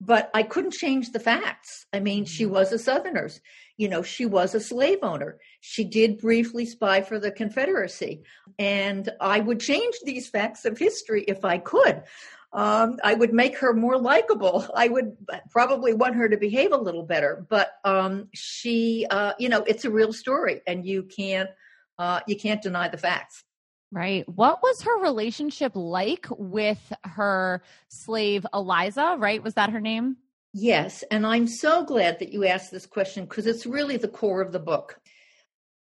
But 0.00 0.30
I 0.32 0.44
couldn't 0.44 0.72
change 0.72 1.10
the 1.10 1.20
facts. 1.20 1.86
I 1.92 1.98
mean, 2.00 2.24
she 2.24 2.44
mm-hmm. 2.44 2.54
was 2.54 2.72
a 2.72 2.78
Southerner. 2.78 3.30
You 3.76 3.88
know, 3.88 4.02
she 4.02 4.26
was 4.26 4.54
a 4.54 4.60
slave 4.60 4.98
owner. 5.02 5.38
She 5.60 5.84
did 5.84 6.18
briefly 6.18 6.66
spy 6.66 7.02
for 7.02 7.18
the 7.18 7.32
Confederacy. 7.32 8.22
And 8.58 9.08
I 9.20 9.40
would 9.40 9.60
change 9.60 9.96
these 10.04 10.28
facts 10.28 10.64
of 10.64 10.78
history 10.78 11.24
if 11.26 11.44
I 11.44 11.58
could. 11.58 12.04
Um, 12.52 12.98
I 13.04 13.14
would 13.14 13.34
make 13.34 13.58
her 13.58 13.74
more 13.74 13.98
likable. 13.98 14.66
I 14.74 14.88
would 14.88 15.16
probably 15.50 15.92
want 15.94 16.16
her 16.16 16.28
to 16.28 16.36
behave 16.36 16.72
a 16.72 16.76
little 16.76 17.02
better. 17.02 17.44
But 17.48 17.72
um, 17.84 18.28
she, 18.32 19.06
uh, 19.10 19.34
you 19.38 19.48
know, 19.48 19.64
it's 19.64 19.84
a 19.84 19.90
real 19.90 20.12
story, 20.12 20.62
and 20.66 20.86
you 20.86 21.02
can't 21.02 21.50
uh, 21.98 22.20
you 22.26 22.36
can't 22.36 22.62
deny 22.62 22.88
the 22.88 22.96
facts. 22.96 23.44
Right. 23.90 24.28
What 24.28 24.60
was 24.62 24.82
her 24.82 25.00
relationship 25.00 25.72
like 25.74 26.26
with 26.30 26.92
her 27.04 27.62
slave 27.88 28.46
Eliza, 28.52 29.16
right? 29.18 29.42
Was 29.42 29.54
that 29.54 29.70
her 29.70 29.80
name? 29.80 30.18
Yes. 30.52 31.04
And 31.10 31.26
I'm 31.26 31.46
so 31.46 31.84
glad 31.84 32.18
that 32.18 32.32
you 32.32 32.44
asked 32.44 32.70
this 32.70 32.86
question 32.86 33.24
because 33.24 33.46
it's 33.46 33.64
really 33.64 33.96
the 33.96 34.08
core 34.08 34.42
of 34.42 34.52
the 34.52 34.58
book. 34.58 35.00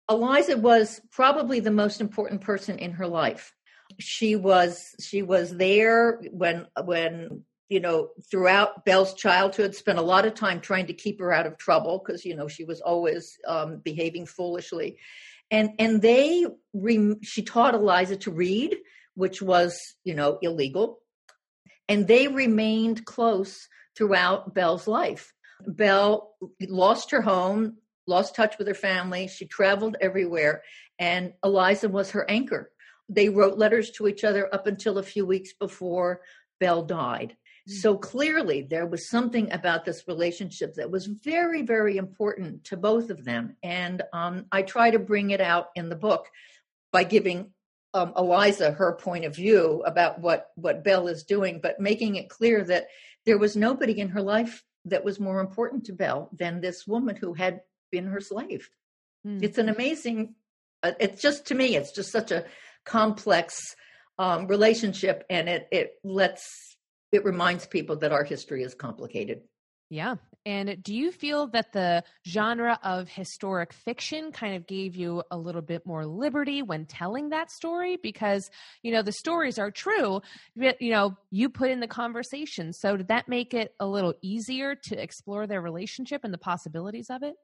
Eliza 0.08 0.56
was 0.56 1.00
probably 1.10 1.60
the 1.60 1.70
most 1.70 2.00
important 2.00 2.40
person 2.40 2.78
in 2.78 2.92
her 2.92 3.06
life. 3.06 3.52
She 3.98 4.36
was 4.36 4.94
she 5.00 5.22
was 5.22 5.56
there 5.56 6.20
when 6.30 6.66
when 6.84 7.42
you 7.68 7.80
know 7.80 8.10
throughout 8.30 8.84
Belle's 8.84 9.14
childhood 9.14 9.74
spent 9.74 9.98
a 9.98 10.02
lot 10.02 10.26
of 10.26 10.34
time 10.34 10.60
trying 10.60 10.86
to 10.86 10.92
keep 10.92 11.18
her 11.20 11.32
out 11.32 11.46
of 11.46 11.58
trouble 11.58 12.02
because 12.04 12.24
you 12.24 12.36
know 12.36 12.48
she 12.48 12.64
was 12.64 12.80
always 12.80 13.36
um, 13.46 13.78
behaving 13.78 14.26
foolishly 14.26 14.98
and 15.50 15.70
and 15.78 16.02
they 16.02 16.46
re, 16.72 17.16
she 17.22 17.42
taught 17.42 17.74
eliza 17.74 18.16
to 18.16 18.30
read 18.30 18.76
which 19.14 19.42
was 19.42 19.96
you 20.04 20.14
know 20.14 20.38
illegal. 20.42 21.00
And 21.88 22.06
they 22.06 22.28
remained 22.28 23.04
close 23.04 23.66
throughout 23.96 24.54
belle's 24.54 24.86
life. 24.86 25.32
Belle 25.66 26.34
lost 26.60 27.10
her 27.10 27.22
home 27.22 27.78
lost 28.06 28.34
touch 28.34 28.56
with 28.56 28.66
her 28.66 28.74
family. 28.74 29.28
She 29.28 29.46
traveled 29.46 29.96
everywhere 30.00 30.62
and 30.98 31.34
eliza 31.44 31.88
was 31.88 32.12
her 32.12 32.28
anchor. 32.30 32.70
They 33.08 33.28
wrote 33.28 33.58
letters 33.58 33.90
to 33.92 34.08
each 34.08 34.24
other 34.24 34.52
up 34.52 34.66
until 34.66 34.98
a 34.98 35.02
few 35.02 35.26
weeks 35.26 35.52
before 35.52 36.22
belle 36.60 36.84
died 36.84 37.36
So 37.68 37.96
clearly, 37.96 38.62
there 38.62 38.86
was 38.86 39.10
something 39.10 39.52
about 39.52 39.84
this 39.84 40.04
relationship 40.08 40.74
that 40.74 40.90
was 40.90 41.06
very, 41.06 41.62
very 41.62 41.96
important 41.96 42.64
to 42.64 42.76
both 42.76 43.10
of 43.10 43.24
them. 43.24 43.56
And 43.62 44.02
um, 44.12 44.46
I 44.50 44.62
try 44.62 44.90
to 44.90 44.98
bring 44.98 45.30
it 45.30 45.40
out 45.40 45.68
in 45.74 45.88
the 45.88 45.96
book 45.96 46.26
by 46.92 47.04
giving 47.04 47.52
um, 47.94 48.12
Eliza 48.16 48.72
her 48.72 48.94
point 48.94 49.24
of 49.24 49.36
view 49.36 49.82
about 49.86 50.20
what, 50.20 50.48
what 50.56 50.82
Belle 50.82 51.08
is 51.08 51.24
doing, 51.24 51.60
but 51.62 51.80
making 51.80 52.16
it 52.16 52.30
clear 52.30 52.64
that 52.64 52.86
there 53.26 53.38
was 53.38 53.56
nobody 53.56 54.00
in 54.00 54.08
her 54.10 54.22
life 54.22 54.64
that 54.86 55.04
was 55.04 55.20
more 55.20 55.40
important 55.40 55.84
to 55.84 55.92
Belle 55.92 56.30
than 56.32 56.60
this 56.60 56.86
woman 56.86 57.16
who 57.16 57.34
had 57.34 57.60
been 57.90 58.06
her 58.06 58.20
slave. 58.20 58.68
Mm. 59.26 59.42
It's 59.42 59.58
an 59.58 59.68
amazing, 59.68 60.34
uh, 60.82 60.92
it's 61.00 61.20
just 61.20 61.46
to 61.46 61.54
me, 61.54 61.76
it's 61.76 61.92
just 61.92 62.12
such 62.12 62.30
a 62.30 62.44
complex 62.84 63.76
um, 64.18 64.46
relationship, 64.48 65.24
and 65.30 65.48
it 65.48 65.68
it 65.70 65.92
lets 66.02 66.67
it 67.12 67.24
reminds 67.24 67.66
people 67.66 67.96
that 67.96 68.12
our 68.12 68.24
history 68.24 68.62
is 68.62 68.74
complicated. 68.74 69.42
Yeah. 69.90 70.16
And 70.44 70.82
do 70.82 70.94
you 70.94 71.10
feel 71.10 71.46
that 71.48 71.72
the 71.72 72.04
genre 72.26 72.78
of 72.82 73.08
historic 73.08 73.72
fiction 73.72 74.32
kind 74.32 74.54
of 74.54 74.66
gave 74.66 74.96
you 74.96 75.22
a 75.30 75.38
little 75.38 75.62
bit 75.62 75.86
more 75.86 76.04
liberty 76.04 76.60
when 76.60 76.84
telling 76.84 77.30
that 77.30 77.50
story? 77.50 77.96
Because, 78.02 78.50
you 78.82 78.92
know, 78.92 79.02
the 79.02 79.12
stories 79.12 79.58
are 79.58 79.70
true, 79.70 80.20
but, 80.54 80.80
you 80.82 80.90
know, 80.90 81.16
you 81.30 81.48
put 81.48 81.70
in 81.70 81.80
the 81.80 81.88
conversation. 81.88 82.72
So 82.74 82.98
did 82.98 83.08
that 83.08 83.28
make 83.28 83.54
it 83.54 83.74
a 83.80 83.86
little 83.86 84.14
easier 84.20 84.74
to 84.74 85.02
explore 85.02 85.46
their 85.46 85.62
relationship 85.62 86.22
and 86.22 86.34
the 86.34 86.38
possibilities 86.38 87.08
of 87.08 87.22
it? 87.22 87.34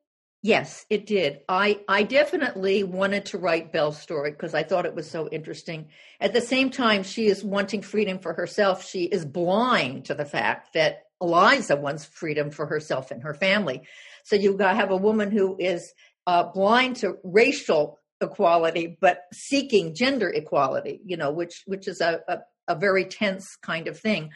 Yes, 0.45 0.85
it 0.91 1.07
did. 1.07 1.41
I, 1.49 1.81
I 1.89 2.03
definitely 2.03 2.83
wanted 2.85 3.25
to 3.27 3.39
write 3.39 3.73
Belle's 3.73 3.99
story 3.99 4.31
because 4.31 4.53
I 4.53 4.63
thought 4.63 4.85
it 4.85 4.95
was 4.95 5.11
so 5.11 5.27
interesting. 5.31 5.89
At 6.21 6.35
the 6.35 6.43
same 6.43 6.69
time, 6.69 7.03
she 7.03 7.29
is 7.29 7.43
wanting 7.43 7.81
freedom 7.81 8.19
for 8.19 8.35
herself. 8.35 8.85
She 8.85 9.05
is 9.05 9.25
blind 9.25 10.05
to 10.05 10.15
the 10.15 10.27
fact 10.27 10.75
that 10.75 11.05
Eliza 11.19 11.77
wants 11.77 12.05
freedom 12.05 12.51
for 12.51 12.67
herself 12.67 13.11
and 13.11 13.23
her 13.23 13.33
family. 13.33 13.89
So 14.25 14.37
you 14.37 14.59
have 14.59 14.91
a 14.91 14.99
woman 14.99 15.31
who 15.31 15.57
is 15.59 15.95
uh, 16.27 16.43
blind 16.53 16.97
to 16.97 17.17
racial 17.25 17.99
equality, 18.21 18.99
but 19.01 19.23
seeking 19.33 19.95
gender 19.95 20.29
equality. 20.29 21.01
You 21.07 21.17
know, 21.17 21.31
which 21.31 21.63
which 21.65 21.89
is 21.89 22.03
a, 22.03 22.21
a, 22.29 22.39
a 22.69 22.75
very 22.75 23.07
tense 23.07 23.57
kind 23.63 23.89
of 23.89 23.99
thing. 23.99 24.29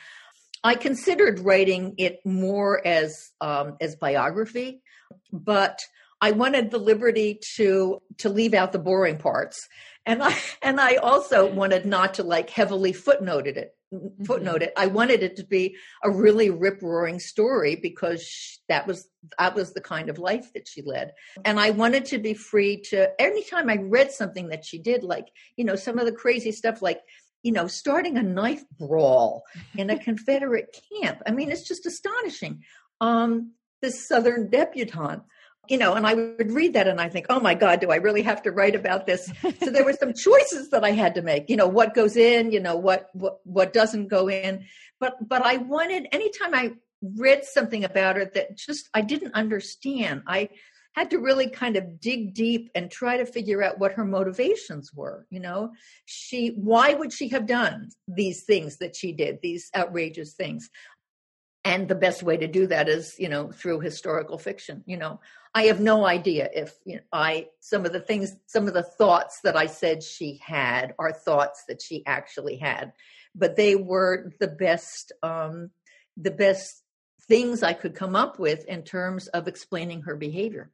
I 0.65 0.75
considered 0.75 1.41
writing 1.41 1.97
it 1.99 2.21
more 2.25 2.81
as 2.87 3.31
um, 3.43 3.77
as 3.83 3.95
biography, 3.97 4.81
but 5.33 5.81
I 6.21 6.33
wanted 6.33 6.71
the 6.71 6.79
liberty 6.79 7.41
to 7.57 8.03
to 8.19 8.29
leave 8.29 8.55
out 8.55 8.73
the 8.73 8.79
boring 8.79 9.19
parts, 9.19 9.69
and 10.05 10.23
I 10.23 10.37
and 10.63 10.81
I 10.81 10.97
also 10.97 11.51
wanted 11.51 11.87
not 11.87 12.15
to 12.15 12.23
like 12.23 12.51
heavily 12.51 12.93
footnoted 12.93 13.57
it. 13.57 13.75
Mm-hmm. 13.93 14.25
Footnote 14.25 14.63
it. 14.63 14.73
I 14.77 14.87
wanted 14.87 15.23
it 15.23 15.37
to 15.37 15.47
be 15.47 15.77
a 16.05 16.11
really 16.11 16.51
rip 16.51 16.83
roaring 16.83 17.19
story 17.21 17.77
because 17.77 18.23
she, 18.23 18.59
that 18.69 18.87
was 18.87 19.09
that 19.39 19.55
was 19.55 19.73
the 19.73 19.81
kind 19.81 20.11
of 20.11 20.19
life 20.19 20.53
that 20.55 20.69
she 20.69 20.83
led, 20.83 21.13
and 21.45 21.59
I 21.59 21.71
wanted 21.71 22.05
to 22.07 22.19
be 22.19 22.35
free 22.35 22.83
to. 22.91 23.09
Anytime 23.21 23.71
I 23.71 23.77
read 23.77 24.13
something 24.13 24.49
that 24.49 24.65
she 24.65 24.79
did, 24.79 25.05
like 25.05 25.29
you 25.57 25.65
know 25.65 25.77
some 25.77 25.99
of 25.99 26.05
the 26.05 26.13
crazy 26.13 26.53
stuff, 26.53 26.83
like 26.83 27.01
you 27.43 27.53
know 27.53 27.67
starting 27.67 28.19
a 28.19 28.23
knife 28.23 28.65
brawl 28.79 29.45
in 29.77 29.89
a 29.89 29.99
Confederate 30.05 30.77
camp. 31.01 31.23
I 31.27 31.31
mean, 31.31 31.51
it's 31.51 31.67
just 31.67 31.87
astonishing. 31.87 32.65
Um, 33.01 33.53
this 33.81 34.07
Southern 34.07 34.51
debutante 34.51 35.23
you 35.69 35.77
know, 35.77 35.95
and 35.95 36.07
I 36.07 36.15
would 36.15 36.51
read 36.51 36.73
that 36.73 36.89
and 36.89 37.01
I 37.01 37.09
think, 37.09 37.27
oh 37.29 37.41
my 37.41 37.55
God, 37.55 37.81
do 37.81 37.91
I 37.91 37.97
really 37.97 38.23
have 38.23 38.43
to 38.43 38.53
write 38.53 38.75
about 38.75 39.07
this? 39.07 39.31
so 39.63 39.71
there 39.71 39.85
were 39.85 39.93
some 39.93 40.15
choices 40.15 40.71
that 40.71 40.85
I 40.85 40.93
had 40.93 41.15
to 41.17 41.23
make, 41.23 41.49
you 41.51 41.57
know, 41.57 41.69
what 41.69 41.95
goes 41.95 42.17
in, 42.17 42.53
you 42.53 42.61
know, 42.61 42.77
what, 42.77 43.09
what, 43.13 43.41
what 43.45 43.73
doesn't 43.73 44.09
go 44.09 44.29
in. 44.29 44.65
But, 44.99 45.17
but 45.29 45.43
I 45.43 45.59
wanted, 45.59 46.09
anytime 46.11 46.55
I 46.55 46.73
read 47.03 47.45
something 47.45 47.85
about 47.85 48.17
her 48.17 48.25
that 48.35 48.57
just, 48.57 48.89
I 48.95 49.03
didn't 49.03 49.35
understand, 49.35 50.23
I 50.27 50.49
had 50.93 51.11
to 51.11 51.19
really 51.19 51.49
kind 51.49 51.77
of 51.77 52.01
dig 52.01 52.35
deep 52.35 52.71
and 52.75 52.91
try 52.91 53.19
to 53.19 53.27
figure 53.27 53.63
out 53.63 53.79
what 53.79 53.93
her 53.93 54.05
motivations 54.05 54.93
were. 54.93 55.27
You 55.31 55.41
know, 55.41 55.73
she, 56.07 56.49
why 56.57 56.95
would 56.95 57.13
she 57.13 57.29
have 57.29 57.47
done 57.47 57.91
these 58.09 58.45
things 58.45 58.79
that 58.79 58.97
she 58.97 59.13
did, 59.13 59.41
these 59.43 59.71
outrageous 59.77 60.33
things? 60.33 60.71
And 61.69 61.87
the 61.87 61.95
best 61.95 62.23
way 62.23 62.39
to 62.39 62.49
do 62.49 62.67
that 62.67 62.89
is 62.89 63.15
you 63.19 63.29
know 63.29 63.53
through 63.53 63.81
historical 63.81 64.39
fiction. 64.39 64.83
You 64.87 64.97
know 64.97 65.21
i 65.55 65.65
have 65.65 65.81
no 65.81 66.07
idea 66.07 66.49
if 66.55 66.75
you 66.85 66.97
know, 66.97 67.03
i 67.13 67.49
some 67.61 67.87
of 67.87 67.93
the 67.93 68.01
things 68.01 68.37
some 68.47 68.69
of 68.69 68.75
the 68.75 68.83
thoughts 68.83 69.41
that 69.43 69.57
i 69.57 69.67
said 69.67 70.03
she 70.03 70.41
had 70.45 70.95
are 70.99 71.13
thoughts 71.13 71.65
that 71.69 71.81
she 71.83 72.03
actually 72.07 72.57
had. 72.57 72.93
But 73.35 73.57
they 73.57 73.77
were 73.77 74.33
the 74.41 74.49
best 74.49 75.13
um 75.23 75.71
the 76.17 76.31
best 76.31 76.83
things 77.29 77.63
i 77.63 77.75
could 77.75 77.95
come 77.95 78.17
up 78.17 78.39
with 78.39 78.65
in 78.67 78.83
terms 78.83 79.29
of 79.29 79.49
explaining 79.49 80.03
her 80.03 80.17
behavior 80.17 80.71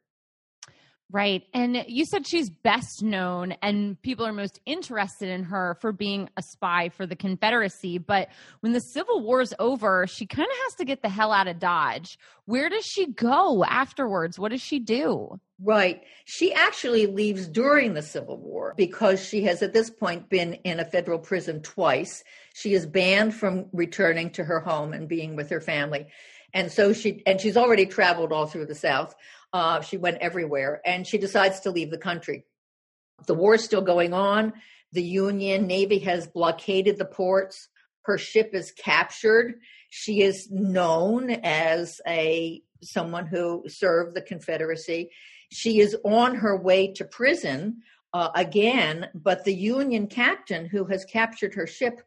Right. 1.14 1.44
And 1.54 1.84
you 1.86 2.06
said 2.06 2.26
she's 2.26 2.50
best 2.50 3.00
known 3.00 3.52
and 3.62 4.02
people 4.02 4.26
are 4.26 4.32
most 4.32 4.58
interested 4.66 5.28
in 5.28 5.44
her 5.44 5.78
for 5.80 5.92
being 5.92 6.28
a 6.36 6.42
spy 6.42 6.88
for 6.88 7.06
the 7.06 7.14
Confederacy. 7.14 7.98
But 7.98 8.30
when 8.62 8.72
the 8.72 8.80
Civil 8.80 9.20
War's 9.22 9.54
over, 9.60 10.08
she 10.08 10.26
kind 10.26 10.48
of 10.50 10.56
has 10.64 10.74
to 10.74 10.84
get 10.84 11.02
the 11.02 11.08
hell 11.08 11.30
out 11.30 11.46
of 11.46 11.60
Dodge. 11.60 12.18
Where 12.46 12.68
does 12.68 12.84
she 12.84 13.06
go 13.06 13.64
afterwards? 13.64 14.40
What 14.40 14.50
does 14.50 14.60
she 14.60 14.80
do? 14.80 15.38
Right. 15.62 16.02
She 16.24 16.52
actually 16.52 17.06
leaves 17.06 17.46
during 17.46 17.94
the 17.94 18.02
Civil 18.02 18.38
War 18.38 18.74
because 18.76 19.24
she 19.24 19.44
has 19.44 19.62
at 19.62 19.72
this 19.72 19.90
point 19.90 20.28
been 20.28 20.54
in 20.64 20.80
a 20.80 20.84
federal 20.84 21.20
prison 21.20 21.62
twice. 21.62 22.24
She 22.54 22.74
is 22.74 22.86
banned 22.86 23.36
from 23.36 23.66
returning 23.72 24.30
to 24.30 24.42
her 24.42 24.58
home 24.58 24.92
and 24.92 25.06
being 25.06 25.36
with 25.36 25.48
her 25.50 25.60
family. 25.60 26.08
And 26.54 26.70
so 26.70 26.92
she, 26.92 27.22
and 27.26 27.40
she's 27.40 27.56
already 27.56 27.84
traveled 27.84 28.32
all 28.32 28.46
through 28.46 28.66
the 28.66 28.76
South. 28.76 29.14
Uh, 29.54 29.80
she 29.80 29.96
went 29.96 30.18
everywhere 30.18 30.80
and 30.84 31.06
she 31.06 31.16
decides 31.16 31.60
to 31.60 31.70
leave 31.70 31.92
the 31.92 31.96
country. 31.96 32.44
The 33.28 33.34
war 33.34 33.54
is 33.54 33.62
still 33.62 33.82
going 33.82 34.12
on. 34.12 34.52
The 34.90 35.02
Union 35.02 35.68
Navy 35.68 36.00
has 36.00 36.26
blockaded 36.26 36.98
the 36.98 37.04
ports. 37.04 37.68
Her 38.02 38.18
ship 38.18 38.50
is 38.52 38.72
captured. 38.72 39.54
She 39.90 40.22
is 40.22 40.50
known 40.50 41.30
as 41.30 42.00
a 42.04 42.62
someone 42.82 43.26
who 43.26 43.62
served 43.68 44.16
the 44.16 44.22
Confederacy. 44.22 45.10
She 45.52 45.78
is 45.78 45.96
on 46.04 46.34
her 46.34 46.56
way 46.56 46.92
to 46.94 47.04
prison 47.04 47.82
uh, 48.12 48.30
again, 48.34 49.08
but 49.14 49.44
the 49.44 49.54
Union 49.54 50.08
captain 50.08 50.66
who 50.66 50.84
has 50.86 51.04
captured 51.04 51.54
her 51.54 51.68
ship 51.68 52.00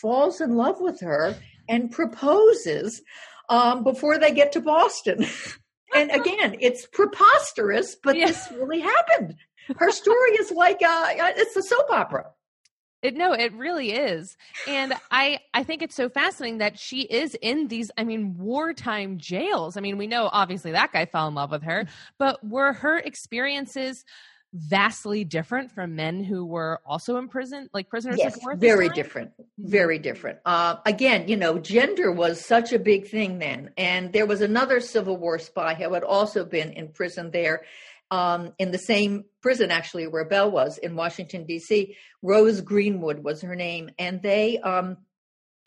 falls 0.00 0.40
in 0.40 0.56
love 0.56 0.80
with 0.80 1.00
her 1.00 1.36
and 1.68 1.90
proposes 1.90 3.02
um, 3.50 3.84
before 3.84 4.18
they 4.18 4.32
get 4.32 4.52
to 4.52 4.60
Boston. 4.60 5.26
and 5.94 6.10
again, 6.10 6.56
it's 6.60 6.86
preposterous, 6.86 7.94
but 7.94 8.16
yeah. 8.16 8.26
this 8.26 8.48
really 8.52 8.80
happened. 8.80 9.36
Her 9.76 9.90
story 9.90 10.32
is 10.32 10.50
like 10.50 10.82
uh, 10.82 11.06
it's 11.10 11.56
a 11.56 11.62
soap 11.62 11.90
opera. 11.90 12.26
It, 13.02 13.14
no, 13.14 13.32
it 13.32 13.52
really 13.52 13.92
is, 13.92 14.36
and 14.66 14.94
I 15.10 15.40
I 15.52 15.62
think 15.62 15.82
it's 15.82 15.94
so 15.94 16.08
fascinating 16.08 16.58
that 16.58 16.78
she 16.78 17.02
is 17.02 17.36
in 17.42 17.68
these. 17.68 17.90
I 17.98 18.04
mean, 18.04 18.36
wartime 18.38 19.18
jails. 19.18 19.76
I 19.76 19.80
mean, 19.80 19.98
we 19.98 20.06
know 20.06 20.30
obviously 20.32 20.72
that 20.72 20.92
guy 20.92 21.04
fell 21.04 21.28
in 21.28 21.34
love 21.34 21.50
with 21.50 21.62
her, 21.64 21.86
but 22.18 22.42
were 22.46 22.72
her 22.72 22.98
experiences 22.98 24.04
vastly 24.54 25.24
different 25.24 25.72
from 25.72 25.96
men 25.96 26.22
who 26.22 26.46
were 26.46 26.80
also 26.86 27.16
imprisoned, 27.16 27.68
like 27.74 27.88
prisoners 27.88 28.16
yes, 28.18 28.36
of 28.36 28.42
war? 28.42 28.54
Very 28.54 28.88
different, 28.88 29.32
mm-hmm. 29.32 29.70
very 29.70 29.98
different. 29.98 30.38
Uh, 30.46 30.76
again, 30.86 31.28
you 31.28 31.36
know, 31.36 31.58
gender 31.58 32.12
was 32.12 32.44
such 32.44 32.72
a 32.72 32.78
big 32.78 33.08
thing 33.08 33.40
then, 33.40 33.70
and 33.76 34.12
there 34.12 34.26
was 34.26 34.40
another 34.40 34.80
Civil 34.80 35.16
War 35.16 35.38
spy 35.38 35.74
who 35.74 35.92
had 35.92 36.04
also 36.04 36.44
been 36.44 36.72
in 36.72 36.88
prison 36.88 37.30
there. 37.30 37.62
Um, 38.10 38.52
in 38.58 38.70
the 38.70 38.78
same 38.78 39.24
prison, 39.40 39.70
actually, 39.72 40.06
where 40.06 40.26
Belle 40.26 40.50
was 40.50 40.78
in 40.78 40.94
Washington 40.94 41.46
D.C. 41.46 41.96
Rose 42.22 42.60
Greenhow 42.60 43.20
was 43.22 43.42
her 43.42 43.56
name, 43.56 43.90
and 43.98 44.22
they 44.22 44.58
um, 44.58 44.98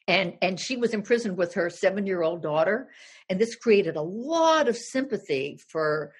and 0.07 0.35
and 0.41 0.59
she 0.59 0.77
was 0.77 0.93
imprisoned 0.93 1.37
with 1.37 1.55
her 1.55 1.69
seven 1.69 2.05
year 2.07 2.21
old 2.21 2.41
daughter, 2.41 2.89
and 3.27 3.39
this 3.39 3.55
created 3.55 3.97
a 3.97 4.01
lot 4.01 4.69
of 4.69 4.77
sympathy 4.77 5.59
for 5.67 6.13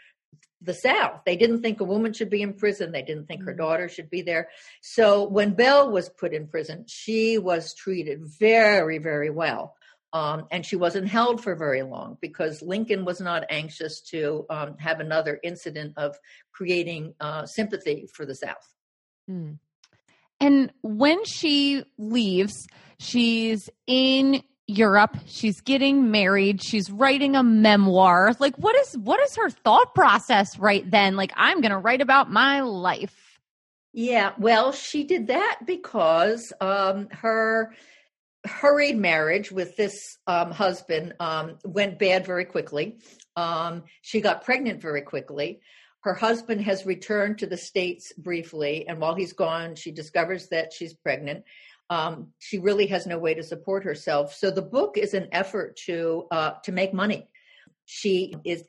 the 0.62 0.74
South. 0.74 1.22
They 1.26 1.36
didn't 1.36 1.62
think 1.62 1.80
a 1.80 1.86
woman 1.86 2.14
should 2.14 2.30
be 2.30 2.42
in 2.42 2.54
prison. 2.54 2.92
They 2.92 3.04
didn't 3.04 3.28
think 3.28 3.44
her 3.44 3.54
mm. 3.54 3.58
daughter 3.58 3.90
should 3.90 4.10
be 4.10 4.22
there. 4.22 4.50
So 4.82 5.28
when 5.28 5.54
Belle 5.54 5.92
was 5.92 6.10
put 6.10 6.34
in 6.34 6.48
prison, 6.48 6.86
she 6.88 7.38
was 7.38 7.74
treated 7.74 8.22
very, 8.40 8.98
very 8.98 9.30
well. 9.30 9.76
Um, 10.14 10.48
and 10.52 10.66
she 10.66 10.78
wasn't 10.78 11.10
held 11.10 11.44
for 11.44 11.56
very 11.56 11.84
long 11.84 12.18
because 12.22 12.62
Lincoln 12.62 13.06
was 13.06 13.20
not 13.20 13.44
anxious 13.50 14.02
to 14.10 14.46
um, 14.50 14.78
have 14.80 15.00
another 15.00 15.40
incident 15.44 15.94
of 15.98 16.16
creating 16.54 17.14
uh, 17.20 17.46
sympathy 17.46 18.08
for 18.14 18.26
the 18.26 18.34
South. 18.34 18.74
Mm. 19.30 19.60
And 20.40 20.72
when 20.82 21.26
she 21.26 21.84
leaves, 21.98 22.68
she's 23.00 23.70
in 23.86 24.44
Europe. 24.68 25.18
She's 25.26 25.62
getting 25.62 26.12
married. 26.12 26.62
She's 26.62 26.92
writing 26.92 27.36
a 27.36 27.44
memoir. 27.44 28.36
Like 28.40 28.56
what 28.58 28.76
is 28.76 28.98
what 28.98 29.20
is 29.22 29.36
her 29.38 29.50
thought 29.50 29.96
process 29.96 30.60
right 30.60 30.90
then? 30.90 31.16
Like 31.16 31.32
I'm 31.36 31.62
going 31.62 31.72
to 31.72 31.78
write 31.78 32.02
about 32.02 32.32
my 32.32 32.62
life. 32.62 33.40
Yeah, 33.94 34.34
well, 34.38 34.74
she 34.74 35.06
did 35.06 35.28
that 35.28 35.60
because 35.66 36.54
um 36.60 37.08
her 37.12 37.74
hurried 38.48 38.98
marriage 38.98 39.52
with 39.52 39.76
this 39.76 40.18
um, 40.26 40.52
husband 40.52 41.14
um, 41.20 41.58
went 41.64 42.00
bad 42.00 42.26
very 42.26 42.46
quickly. 42.46 42.98
Um, 43.36 43.84
she 44.02 44.22
got 44.22 44.44
pregnant 44.44 44.82
very 44.82 45.02
quickly. 45.02 45.60
Her 46.02 46.14
husband 46.14 46.62
has 46.62 46.86
returned 46.86 47.40
to 47.40 47.48
the 47.48 47.58
States 47.58 48.14
briefly, 48.18 48.88
and 48.88 49.00
while 49.00 49.16
he's 49.16 49.34
gone, 49.34 49.76
she 49.76 49.92
discovers 49.92 50.48
that 50.50 50.72
she's 50.74 50.94
pregnant. 50.94 51.44
Um, 51.90 52.34
she 52.40 52.60
really 52.60 52.88
has 52.88 53.06
no 53.06 53.18
way 53.18 53.34
to 53.34 53.44
support 53.44 53.84
herself. 53.84 54.34
So 54.34 54.52
the 54.52 54.62
book 54.62 54.98
is 54.98 55.14
an 55.14 55.30
effort 55.32 55.78
to 55.86 56.28
uh, 56.32 56.52
to 56.64 56.72
make 56.72 56.94
money. 56.94 57.28
She 57.86 58.36
is 58.44 58.64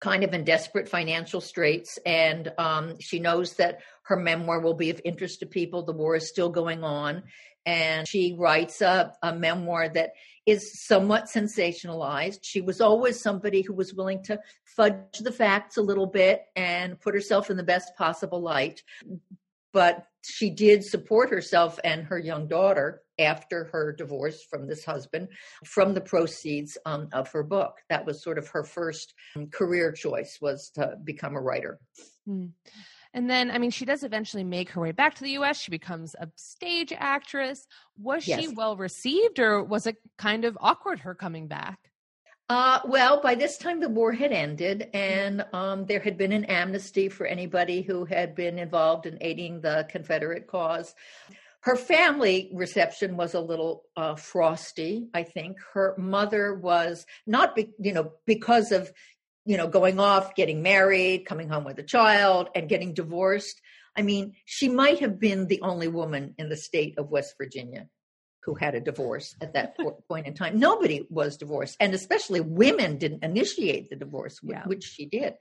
kind 0.00 0.22
of 0.22 0.34
in 0.34 0.44
desperate 0.44 0.88
financial 0.88 1.40
straits, 1.40 1.98
and 2.04 2.52
um, 2.58 2.98
she 3.00 3.18
knows 3.18 3.54
that 3.54 3.80
her 4.02 4.16
memoir 4.16 4.60
will 4.60 4.74
be 4.74 4.90
of 4.90 5.00
interest 5.04 5.40
to 5.40 5.46
people. 5.46 5.82
The 5.82 5.92
war 5.92 6.16
is 6.16 6.28
still 6.28 6.50
going 6.50 6.84
on, 6.84 7.22
and 7.64 8.06
she 8.06 8.34
writes 8.38 8.82
a, 8.82 9.14
a 9.22 9.34
memoir 9.34 9.88
that 9.88 10.10
is 10.46 10.84
somewhat 10.86 11.24
sensationalized. 11.24 12.40
She 12.42 12.60
was 12.60 12.80
always 12.80 13.20
somebody 13.20 13.62
who 13.62 13.72
was 13.72 13.94
willing 13.94 14.22
to 14.24 14.38
fudge 14.64 15.18
the 15.20 15.32
facts 15.32 15.78
a 15.78 15.82
little 15.82 16.06
bit 16.06 16.42
and 16.54 17.00
put 17.00 17.14
herself 17.14 17.48
in 17.48 17.56
the 17.56 17.62
best 17.62 17.96
possible 17.96 18.42
light. 18.42 18.82
But 19.74 20.06
she 20.22 20.48
did 20.48 20.82
support 20.82 21.28
herself 21.28 21.78
and 21.84 22.04
her 22.04 22.18
young 22.18 22.48
daughter 22.48 23.02
after 23.18 23.64
her 23.64 23.92
divorce 23.92 24.42
from 24.42 24.66
this 24.66 24.84
husband 24.84 25.28
from 25.64 25.92
the 25.94 26.00
proceeds 26.00 26.78
um, 26.86 27.08
of 27.12 27.30
her 27.32 27.42
book. 27.42 27.76
That 27.90 28.06
was 28.06 28.22
sort 28.22 28.38
of 28.38 28.48
her 28.48 28.64
first 28.64 29.14
career 29.52 29.92
choice 29.92 30.38
was 30.40 30.70
to 30.76 30.96
become 31.04 31.36
a 31.36 31.40
writer. 31.40 31.78
Mm. 32.26 32.52
And 33.12 33.30
then, 33.30 33.50
I 33.50 33.58
mean, 33.58 33.70
she 33.70 33.84
does 33.84 34.02
eventually 34.02 34.42
make 34.42 34.70
her 34.70 34.80
way 34.80 34.90
back 34.90 35.14
to 35.16 35.24
the 35.24 35.38
US. 35.38 35.58
She 35.58 35.70
becomes 35.70 36.16
a 36.18 36.28
stage 36.36 36.92
actress. 36.96 37.66
Was 37.98 38.26
yes. 38.26 38.40
she 38.40 38.48
well 38.48 38.76
received 38.76 39.38
or 39.38 39.62
was 39.62 39.86
it 39.86 39.96
kind 40.18 40.44
of 40.44 40.56
awkward 40.60 41.00
her 41.00 41.14
coming 41.14 41.46
back? 41.46 41.78
Uh, 42.48 42.80
well, 42.84 43.22
by 43.22 43.34
this 43.34 43.56
time 43.56 43.80
the 43.80 43.88
war 43.88 44.12
had 44.12 44.30
ended, 44.30 44.90
and 44.92 45.44
um, 45.54 45.86
there 45.86 46.00
had 46.00 46.18
been 46.18 46.32
an 46.32 46.44
amnesty 46.44 47.08
for 47.08 47.26
anybody 47.26 47.80
who 47.80 48.04
had 48.04 48.34
been 48.34 48.58
involved 48.58 49.06
in 49.06 49.16
aiding 49.22 49.60
the 49.62 49.86
Confederate 49.90 50.46
cause. 50.46 50.94
Her 51.60 51.76
family 51.76 52.50
reception 52.52 53.16
was 53.16 53.32
a 53.32 53.40
little 53.40 53.84
uh, 53.96 54.16
frosty. 54.16 55.08
I 55.14 55.22
think 55.22 55.56
her 55.72 55.94
mother 55.96 56.54
was 56.54 57.06
not, 57.26 57.56
be, 57.56 57.70
you 57.78 57.94
know, 57.94 58.12
because 58.26 58.72
of 58.72 58.92
you 59.44 59.56
know, 59.56 59.68
going 59.68 60.00
off, 60.00 60.34
getting 60.34 60.62
married, 60.62 61.26
coming 61.26 61.48
home 61.48 61.64
with 61.64 61.78
a 61.78 61.82
child, 61.82 62.48
and 62.54 62.68
getting 62.68 62.94
divorced. 62.94 63.60
I 63.96 64.02
mean, 64.02 64.34
she 64.44 64.68
might 64.68 65.00
have 65.00 65.20
been 65.20 65.46
the 65.46 65.60
only 65.60 65.88
woman 65.88 66.34
in 66.38 66.48
the 66.48 66.56
state 66.56 66.98
of 66.98 67.10
West 67.10 67.34
Virginia 67.38 67.88
who 68.44 68.54
had 68.54 68.74
a 68.74 68.80
divorce 68.80 69.34
at 69.40 69.54
that 69.54 69.76
point 70.08 70.26
in 70.26 70.34
time. 70.34 70.58
Nobody 70.58 71.06
was 71.10 71.36
divorced, 71.36 71.76
and 71.80 71.94
especially 71.94 72.40
women 72.40 72.98
didn't 72.98 73.24
initiate 73.24 73.90
the 73.90 73.96
divorce, 73.96 74.38
yeah. 74.42 74.64
which 74.64 74.84
she 74.84 75.06
did. 75.06 75.34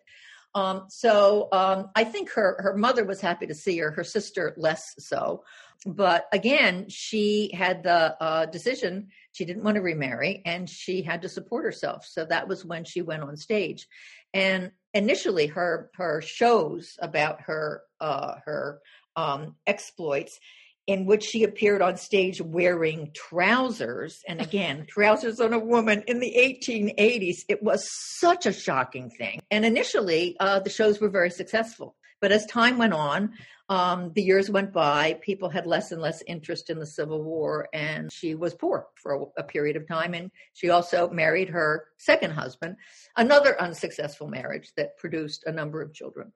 Um, 0.56 0.86
so 0.90 1.50
um, 1.52 1.90
I 1.96 2.04
think 2.04 2.32
her 2.32 2.58
her 2.60 2.78
mother 2.78 3.04
was 3.06 3.20
happy 3.20 3.48
to 3.48 3.56
see 3.56 3.78
her, 3.80 3.92
her 3.92 4.04
sister 4.04 4.54
less 4.58 4.94
so. 5.00 5.44
But 5.86 6.28
again, 6.32 6.88
she 6.90 7.52
had 7.54 7.84
the 7.84 8.16
uh, 8.22 8.46
decision 8.46 9.10
she 9.34 9.46
didn't 9.46 9.64
want 9.64 9.76
to 9.76 9.82
remarry, 9.82 10.42
and 10.46 10.70
she 10.70 11.02
had 11.02 11.24
to 11.24 11.30
support 11.30 11.66
herself. 11.66 12.06
So 12.06 12.26
that 12.26 12.48
was 12.48 12.64
when 12.64 12.86
she 12.86 13.02
went 13.02 13.24
on 13.24 13.36
stage. 13.36 13.88
And 14.34 14.72
initially, 14.94 15.48
her 15.48 15.90
her 15.96 16.22
shows 16.22 16.98
about 17.02 17.42
her 17.42 17.82
uh, 18.00 18.36
her 18.46 18.80
um, 19.16 19.56
exploits 19.66 20.40
in 20.88 21.06
which 21.06 21.24
she 21.24 21.44
appeared 21.44 21.82
on 21.82 21.98
stage 21.98 22.42
wearing 22.42 23.12
trousers. 23.14 24.20
And 24.28 24.42
again, 24.42 24.86
trousers 24.90 25.40
on 25.40 25.54
a 25.54 25.60
woman 25.60 26.04
in 26.08 26.20
the 26.20 26.34
1880s. 26.38 27.38
It 27.48 27.64
was 27.64 27.88
such 28.20 28.46
a 28.46 28.54
shocking 28.54 29.10
thing. 29.10 29.42
And 29.50 29.66
initially, 29.66 30.36
uh, 30.40 30.60
the 30.60 30.70
shows 30.70 31.00
were 31.00 31.10
very 31.10 31.30
successful. 31.30 31.96
But 32.22 32.32
as 32.32 32.46
time 32.46 32.78
went 32.78 32.94
on, 32.94 33.34
um, 33.70 34.12
the 34.14 34.22
years 34.22 34.50
went 34.50 34.72
by, 34.72 35.20
people 35.22 35.50
had 35.50 35.66
less 35.66 35.92
and 35.92 36.02
less 36.02 36.22
interest 36.28 36.70
in 36.70 36.80
the 36.80 36.86
Civil 36.86 37.22
War, 37.22 37.68
and 37.74 38.12
she 38.12 38.36
was 38.36 38.54
poor 38.54 38.88
for 38.96 39.14
a, 39.14 39.42
a 39.42 39.44
period 39.44 39.76
of 39.76 39.88
time. 39.88 40.14
And 40.14 40.32
she 40.54 40.70
also 40.70 41.10
married 41.10 41.50
her 41.50 41.86
second 41.98 42.32
husband, 42.32 42.78
another 43.18 43.60
unsuccessful 43.60 44.28
marriage 44.28 44.72
that 44.78 44.98
produced 44.98 45.44
a 45.46 45.52
number 45.52 45.82
of 45.82 45.94
children. 45.94 46.32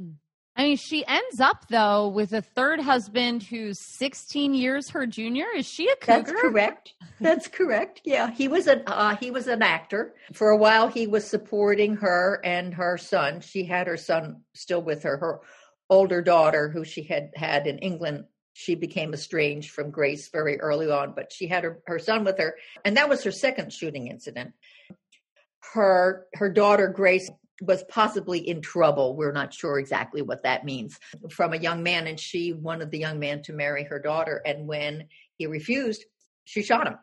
Mm. 0.00 0.14
I 0.60 0.64
mean, 0.64 0.76
she 0.76 1.06
ends 1.06 1.40
up 1.40 1.68
though 1.68 2.08
with 2.08 2.34
a 2.34 2.42
third 2.42 2.80
husband 2.80 3.42
who's 3.42 3.78
16 3.78 4.52
years 4.52 4.90
her 4.90 5.06
junior. 5.06 5.46
Is 5.56 5.66
she 5.66 5.88
a 5.88 5.96
cougar? 5.96 6.32
That's 6.32 6.42
correct. 6.42 6.94
That's 7.18 7.48
correct. 7.48 8.02
Yeah, 8.04 8.30
he 8.30 8.46
was 8.46 8.66
an 8.66 8.82
uh, 8.86 9.16
he 9.16 9.30
was 9.30 9.46
an 9.46 9.62
actor. 9.62 10.14
For 10.34 10.50
a 10.50 10.58
while, 10.58 10.88
he 10.88 11.06
was 11.06 11.26
supporting 11.26 11.96
her 11.96 12.42
and 12.44 12.74
her 12.74 12.98
son. 12.98 13.40
She 13.40 13.64
had 13.64 13.86
her 13.86 13.96
son 13.96 14.42
still 14.54 14.82
with 14.82 15.02
her. 15.04 15.16
Her 15.16 15.40
older 15.88 16.20
daughter, 16.20 16.68
who 16.68 16.84
she 16.84 17.04
had 17.04 17.30
had 17.36 17.66
in 17.66 17.78
England, 17.78 18.26
she 18.52 18.74
became 18.74 19.14
estranged 19.14 19.70
from 19.70 19.90
Grace 19.90 20.28
very 20.28 20.60
early 20.60 20.90
on, 20.90 21.14
but 21.16 21.32
she 21.32 21.46
had 21.46 21.64
her, 21.64 21.80
her 21.86 21.98
son 21.98 22.22
with 22.22 22.36
her, 22.36 22.54
and 22.84 22.98
that 22.98 23.08
was 23.08 23.24
her 23.24 23.32
second 23.32 23.72
shooting 23.72 24.08
incident. 24.08 24.52
Her 25.72 26.26
her 26.34 26.50
daughter 26.50 26.88
Grace 26.88 27.30
was 27.60 27.84
possibly 27.84 28.38
in 28.38 28.60
trouble. 28.60 29.16
We're 29.16 29.32
not 29.32 29.52
sure 29.52 29.78
exactly 29.78 30.22
what 30.22 30.42
that 30.42 30.64
means 30.64 30.98
from 31.30 31.52
a 31.52 31.58
young 31.58 31.82
man, 31.82 32.06
and 32.06 32.18
she 32.18 32.52
wanted 32.52 32.90
the 32.90 32.98
young 32.98 33.18
man 33.18 33.42
to 33.42 33.52
marry 33.52 33.84
her 33.84 33.98
daughter. 33.98 34.42
And 34.44 34.66
when 34.66 35.08
he 35.36 35.46
refused, 35.46 36.04
she 36.44 36.62
shot 36.62 36.86
him. 36.86 36.98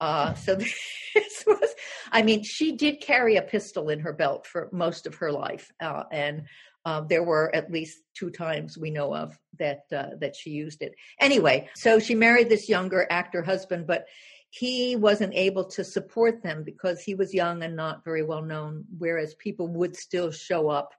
Uh, 0.00 0.34
so 0.34 0.54
this 1.14 1.44
was, 1.46 1.74
I 2.10 2.22
mean, 2.22 2.42
she 2.42 2.72
did 2.72 3.00
carry 3.00 3.36
a 3.36 3.42
pistol 3.42 3.88
in 3.88 4.00
her 4.00 4.12
belt 4.12 4.46
for 4.46 4.68
most 4.72 5.06
of 5.06 5.14
her 5.16 5.30
life, 5.30 5.70
uh, 5.80 6.04
and 6.10 6.44
uh, 6.84 7.00
there 7.02 7.22
were 7.22 7.54
at 7.54 7.70
least 7.70 7.98
two 8.14 8.30
times 8.30 8.76
we 8.76 8.90
know 8.90 9.14
of 9.14 9.38
that 9.58 9.84
uh, 9.92 10.16
that 10.18 10.34
she 10.34 10.50
used 10.50 10.82
it. 10.82 10.94
Anyway, 11.20 11.68
so 11.76 12.00
she 12.00 12.14
married 12.14 12.48
this 12.48 12.68
younger 12.68 13.06
actor 13.10 13.42
husband, 13.42 13.86
but 13.86 14.06
he 14.54 14.96
wasn't 14.96 15.32
able 15.32 15.64
to 15.64 15.82
support 15.82 16.42
them 16.42 16.62
because 16.62 17.00
he 17.00 17.14
was 17.14 17.32
young 17.32 17.62
and 17.62 17.74
not 17.74 18.04
very 18.04 18.22
well 18.22 18.42
known, 18.42 18.84
whereas 18.98 19.34
people 19.36 19.66
would 19.66 19.96
still 19.96 20.30
show 20.30 20.68
up 20.68 20.92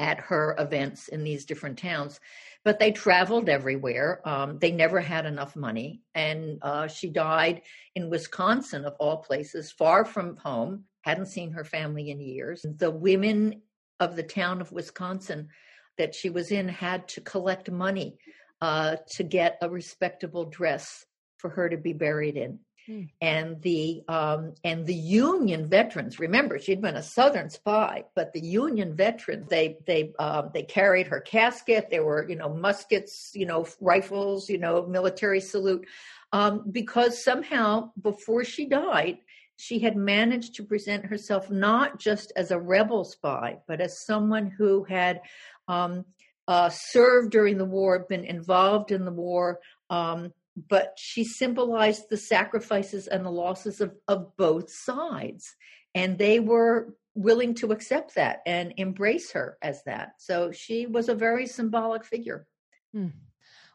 at 0.00 0.18
her 0.18 0.56
events 0.58 1.06
in 1.06 1.22
these 1.22 1.44
different 1.44 1.78
towns. 1.78 2.18
But 2.64 2.80
they 2.80 2.90
traveled 2.90 3.48
everywhere. 3.48 4.20
Um, 4.24 4.58
they 4.58 4.72
never 4.72 4.98
had 4.98 5.24
enough 5.24 5.54
money. 5.54 6.02
And 6.16 6.58
uh, 6.60 6.88
she 6.88 7.10
died 7.10 7.62
in 7.94 8.10
Wisconsin, 8.10 8.84
of 8.84 8.96
all 8.98 9.18
places, 9.18 9.70
far 9.70 10.04
from 10.04 10.36
home, 10.38 10.82
hadn't 11.02 11.26
seen 11.26 11.52
her 11.52 11.64
family 11.64 12.10
in 12.10 12.20
years. 12.20 12.66
The 12.78 12.90
women 12.90 13.62
of 14.00 14.16
the 14.16 14.24
town 14.24 14.60
of 14.60 14.72
Wisconsin 14.72 15.48
that 15.96 16.12
she 16.12 16.28
was 16.28 16.50
in 16.50 16.66
had 16.66 17.06
to 17.10 17.20
collect 17.20 17.70
money 17.70 18.18
uh, 18.60 18.96
to 19.10 19.22
get 19.22 19.58
a 19.62 19.70
respectable 19.70 20.46
dress 20.46 21.04
for 21.38 21.50
her 21.50 21.68
to 21.68 21.76
be 21.76 21.92
buried 21.92 22.36
in. 22.36 22.58
Hmm. 22.86 23.02
And 23.20 23.60
the 23.60 24.02
um, 24.08 24.54
and 24.64 24.86
the 24.86 24.94
Union 24.94 25.68
veterans. 25.68 26.18
Remember, 26.18 26.58
she'd 26.58 26.80
been 26.80 26.96
a 26.96 27.02
Southern 27.02 27.50
spy, 27.50 28.04
but 28.14 28.32
the 28.32 28.40
Union 28.40 28.96
veterans 28.96 29.48
they 29.48 29.76
they 29.86 30.12
um, 30.18 30.50
they 30.54 30.62
carried 30.62 31.06
her 31.08 31.20
casket. 31.20 31.88
There 31.90 32.04
were 32.04 32.26
you 32.28 32.36
know 32.36 32.48
muskets, 32.48 33.32
you 33.34 33.44
know 33.44 33.66
rifles, 33.80 34.48
you 34.48 34.56
know 34.56 34.86
military 34.86 35.40
salute, 35.40 35.86
um, 36.32 36.64
because 36.70 37.22
somehow 37.22 37.90
before 38.00 38.44
she 38.44 38.64
died, 38.64 39.18
she 39.58 39.80
had 39.80 39.96
managed 39.96 40.54
to 40.54 40.62
present 40.62 41.04
herself 41.04 41.50
not 41.50 41.98
just 41.98 42.32
as 42.36 42.52
a 42.52 42.58
rebel 42.58 43.04
spy, 43.04 43.58
but 43.66 43.80
as 43.80 44.06
someone 44.06 44.46
who 44.46 44.84
had 44.84 45.20
um, 45.66 46.04
uh, 46.46 46.70
served 46.70 47.32
during 47.32 47.58
the 47.58 47.64
war, 47.64 48.06
been 48.08 48.24
involved 48.24 48.92
in 48.92 49.04
the 49.04 49.12
war, 49.12 49.60
um, 49.90 50.32
but 50.68 50.94
she 50.96 51.24
symbolized 51.24 52.04
the 52.08 52.16
sacrifices 52.16 53.06
and 53.06 53.24
the 53.24 53.30
losses 53.30 53.80
of, 53.80 53.94
of 54.08 54.36
both 54.36 54.70
sides. 54.70 55.54
And 55.94 56.18
they 56.18 56.40
were 56.40 56.94
willing 57.14 57.54
to 57.54 57.72
accept 57.72 58.14
that 58.14 58.40
and 58.46 58.72
embrace 58.76 59.32
her 59.32 59.58
as 59.62 59.82
that. 59.84 60.12
So 60.18 60.52
she 60.52 60.86
was 60.86 61.08
a 61.08 61.14
very 61.14 61.46
symbolic 61.46 62.04
figure. 62.04 62.46
Hmm. 62.92 63.08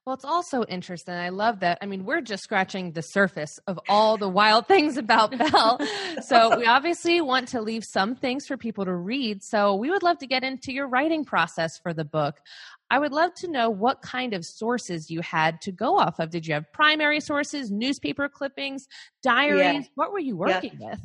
Well, 0.05 0.15
it's 0.15 0.25
also 0.25 0.65
interesting. 0.65 1.13
I 1.13 1.29
love 1.29 1.61
that. 1.61 1.77
I 1.81 1.85
mean, 1.85 2.03
we're 2.03 2.19
just 2.19 2.43
scratching 2.43 2.91
the 2.91 3.01
surface 3.01 3.57
of 3.67 3.79
all 3.87 4.17
the 4.17 4.27
wild 4.27 4.67
things 4.67 4.97
about 4.97 5.37
Belle. 5.37 5.79
so 6.21 6.57
we 6.57 6.65
obviously 6.65 7.21
want 7.21 7.47
to 7.49 7.61
leave 7.61 7.85
some 7.85 8.15
things 8.15 8.45
for 8.45 8.57
people 8.57 8.83
to 8.83 8.93
read. 8.93 9.43
So 9.43 9.75
we 9.75 9.89
would 9.89 10.03
love 10.03 10.17
to 10.17 10.27
get 10.27 10.43
into 10.43 10.73
your 10.73 10.87
writing 10.87 11.23
process 11.23 11.77
for 11.77 11.93
the 11.93 12.03
book. 12.03 12.41
I 12.91 12.99
would 12.99 13.13
love 13.13 13.33
to 13.35 13.47
know 13.47 13.69
what 13.69 14.01
kind 14.01 14.33
of 14.33 14.45
sources 14.45 15.09
you 15.09 15.21
had 15.21 15.61
to 15.61 15.71
go 15.71 15.97
off 15.97 16.19
of. 16.19 16.31
Did 16.31 16.45
you 16.45 16.53
have 16.53 16.71
primary 16.73 17.21
sources, 17.21 17.71
newspaper 17.71 18.27
clippings, 18.27 18.87
diaries? 19.23 19.83
Yeah. 19.83 19.89
What 19.95 20.11
were 20.11 20.19
you 20.19 20.35
working 20.35 20.77
yeah. 20.79 20.91
with? 20.91 20.99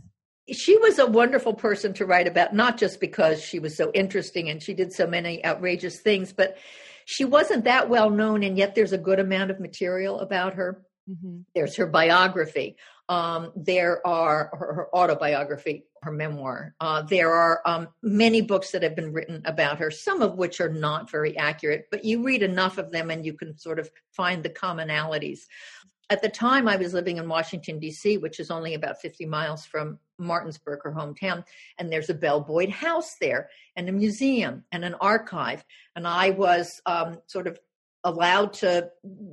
she 0.51 0.79
was 0.79 0.99
a 0.99 1.07
wonderful 1.07 1.55
person 1.55 1.93
to 1.95 2.07
write 2.07 2.27
about, 2.27 2.55
not 2.55 2.79
just 2.79 3.01
because 3.01 3.43
she 3.43 3.59
was 3.59 3.77
so 3.77 3.91
interesting 3.93 4.49
and 4.49 4.63
she 4.63 4.73
did 4.73 4.93
so 4.93 5.07
many 5.07 5.45
outrageous 5.45 6.01
things, 6.01 6.33
but 6.33 6.57
she 7.11 7.25
wasn't 7.25 7.65
that 7.65 7.89
well 7.89 8.11
known, 8.11 8.43
and 8.43 8.59
yet 8.59 8.75
there's 8.75 8.93
a 8.93 8.99
good 8.99 9.19
amount 9.19 9.51
of 9.51 9.59
material 9.59 10.21
about 10.21 10.53
her. 10.53 10.85
Mm-hmm. 11.09 11.39
There's 11.55 11.75
her 11.77 11.87
biography. 11.87 12.77
Um, 13.09 13.51
there 13.57 14.07
are 14.07 14.51
her, 14.53 14.75
her, 14.75 14.95
autobiography, 14.95 15.87
her 16.03 16.13
memoir. 16.13 16.75
Uh, 16.79 17.01
there 17.01 17.33
are 17.33 17.63
um, 17.65 17.89
many 18.03 18.43
books 18.43 18.73
that 18.73 18.83
have 18.83 18.95
been 18.95 19.15
written 19.15 19.41
about 19.47 19.79
her, 19.79 19.91
some 19.91 20.21
of 20.21 20.37
which 20.37 20.61
are 20.61 20.69
not 20.69 21.11
very 21.11 21.35
accurate, 21.39 21.87
but 21.91 22.05
you 22.05 22.23
read 22.23 22.43
enough 22.43 22.77
of 22.77 22.93
them 22.93 23.11
and 23.11 23.25
you 23.25 23.33
can 23.33 23.57
sort 23.57 23.79
of 23.79 23.91
find 24.13 24.43
the 24.43 24.51
commonalities. 24.51 25.47
At 26.11 26.21
the 26.21 26.29
time, 26.29 26.69
I 26.69 26.77
was 26.77 26.93
living 26.93 27.17
in 27.17 27.27
Washington, 27.27 27.79
D.C., 27.79 28.19
which 28.19 28.39
is 28.39 28.51
only 28.51 28.75
about 28.75 29.01
50 29.01 29.25
miles 29.25 29.65
from 29.65 29.99
Martinsburg, 30.19 30.81
her 30.85 30.93
hometown, 30.93 31.45
and 31.79 31.93
there's 31.93 32.11
a 32.11 32.15
Belle 32.15 32.41
Boyd 32.41 32.71
house 32.71 33.17
there, 33.21 33.49
and 33.77 33.89
a 33.89 33.93
museum, 33.93 34.65
and 34.73 34.85
an 34.85 34.95
archive. 35.01 35.65
And 35.97 36.07
I 36.07 36.31
was 36.31 36.81
um, 36.87 37.19
sort 37.27 37.47
of 37.47 37.59
allowed 38.05 38.53
to 38.55 38.91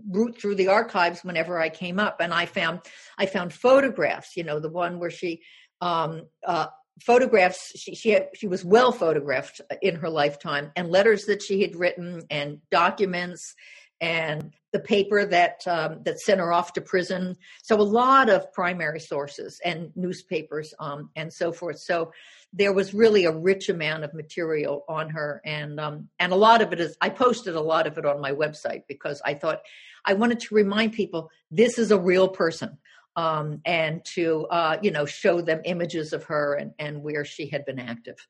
root 0.10 0.40
through 0.40 0.56
the 0.56 0.68
archives 0.68 1.24
whenever 1.24 1.60
I 1.60 1.70
came 1.70 2.00
up, 2.00 2.18
and 2.20 2.34
I 2.34 2.46
found 2.46 2.82
I 3.18 3.26
found 3.26 3.54
photographs. 3.54 4.36
You 4.36 4.44
know, 4.44 4.60
the 4.60 4.70
one 4.70 5.00
where 5.00 5.12
she 5.12 5.42
um, 5.82 6.24
uh, 6.46 6.68
photographs. 7.02 7.72
She 7.76 7.96
she 7.96 8.10
had, 8.12 8.30
she 8.36 8.48
was 8.48 8.64
well 8.64 8.92
photographed 8.92 9.62
in 9.82 9.96
her 9.96 10.10
lifetime, 10.10 10.72
and 10.76 10.90
letters 10.90 11.26
that 11.26 11.42
she 11.42 11.62
had 11.62 11.76
written, 11.76 12.24
and 12.30 12.60
documents, 12.72 13.56
and 14.02 14.54
the 14.74 14.80
paper 14.80 15.26
that 15.26 15.62
um, 15.68 16.02
that 16.04 16.20
sent 16.20 16.40
her 16.40 16.52
off 16.52 16.74
to 16.74 16.82
prison. 16.82 17.38
So 17.64 17.80
a 17.80 17.82
lot 17.82 18.30
of 18.30 18.52
primary 18.52 19.00
sources 19.00 19.60
and 19.64 19.92
newspapers 19.96 20.74
um, 20.80 21.10
and 21.16 21.32
so 21.32 21.52
forth. 21.52 21.80
So 21.80 22.12
there 22.56 22.74
was 22.74 22.94
really 22.94 23.26
a 23.26 23.32
rich 23.32 23.70
amount 23.70 24.04
of 24.04 24.14
material 24.14 24.86
on 24.88 25.10
her 25.10 25.42
and 25.46 25.80
um, 25.80 26.10
and 26.20 26.32
a 26.32 26.36
lot 26.36 26.62
of 26.62 26.72
it 26.74 26.80
is 26.80 26.98
i 27.02 27.10
posted 27.10 27.56
a 27.56 27.62
lot 27.62 27.86
of 27.86 27.98
it 27.98 28.06
on 28.06 28.22
my 28.22 28.32
website 28.32 28.84
because 28.88 29.22
i 29.26 29.34
thought 29.34 29.60
i 30.06 30.14
wanted 30.14 30.40
to 30.40 30.56
remind 30.56 30.94
people 30.94 31.30
this 31.52 31.78
is 31.78 31.92
a 31.92 32.00
real 32.00 32.28
person 32.28 32.78
um, 33.18 33.62
and 33.66 34.04
to 34.06 34.46
uh, 34.48 34.78
you 34.82 34.92
know 34.92 35.06
show 35.06 35.42
them 35.42 35.62
images 35.66 36.14
of 36.14 36.24
her 36.26 36.56
and, 36.56 36.72
and 36.80 37.04
where 37.04 37.26
she 37.26 37.48
had 37.48 37.66
been 37.66 37.80
active 37.80 38.28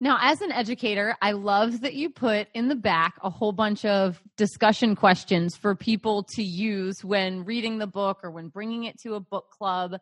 now 0.00 0.18
as 0.20 0.40
an 0.40 0.52
educator 0.52 1.16
i 1.20 1.32
love 1.32 1.80
that 1.80 1.94
you 1.94 2.10
put 2.10 2.48
in 2.54 2.68
the 2.68 2.76
back 2.76 3.14
a 3.22 3.30
whole 3.30 3.52
bunch 3.52 3.84
of 3.84 4.20
discussion 4.36 4.94
questions 4.94 5.56
for 5.56 5.74
people 5.74 6.22
to 6.22 6.42
use 6.42 7.04
when 7.04 7.44
reading 7.44 7.78
the 7.78 7.86
book 7.86 8.20
or 8.22 8.30
when 8.30 8.48
bringing 8.48 8.84
it 8.84 8.98
to 9.00 9.14
a 9.14 9.20
book 9.20 9.50
club 9.50 9.96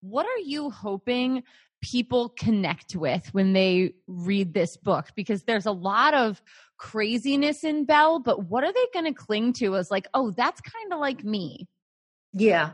what 0.00 0.26
are 0.26 0.38
you 0.44 0.70
hoping 0.70 1.42
people 1.80 2.30
connect 2.30 2.96
with 2.96 3.28
when 3.32 3.52
they 3.52 3.92
read 4.06 4.52
this 4.52 4.76
book 4.76 5.06
because 5.14 5.44
there's 5.44 5.66
a 5.66 5.72
lot 5.72 6.14
of 6.14 6.42
craziness 6.76 7.64
in 7.64 7.84
Belle, 7.84 8.20
but 8.20 8.44
what 8.48 8.64
are 8.64 8.72
they 8.72 8.86
going 8.92 9.04
to 9.04 9.12
cling 9.12 9.52
to 9.54 9.76
as 9.76 9.90
like, 9.90 10.06
oh, 10.14 10.30
that's 10.30 10.60
kind 10.60 10.92
of 10.92 10.98
like 10.98 11.24
me? 11.24 11.68
Yeah. 12.32 12.72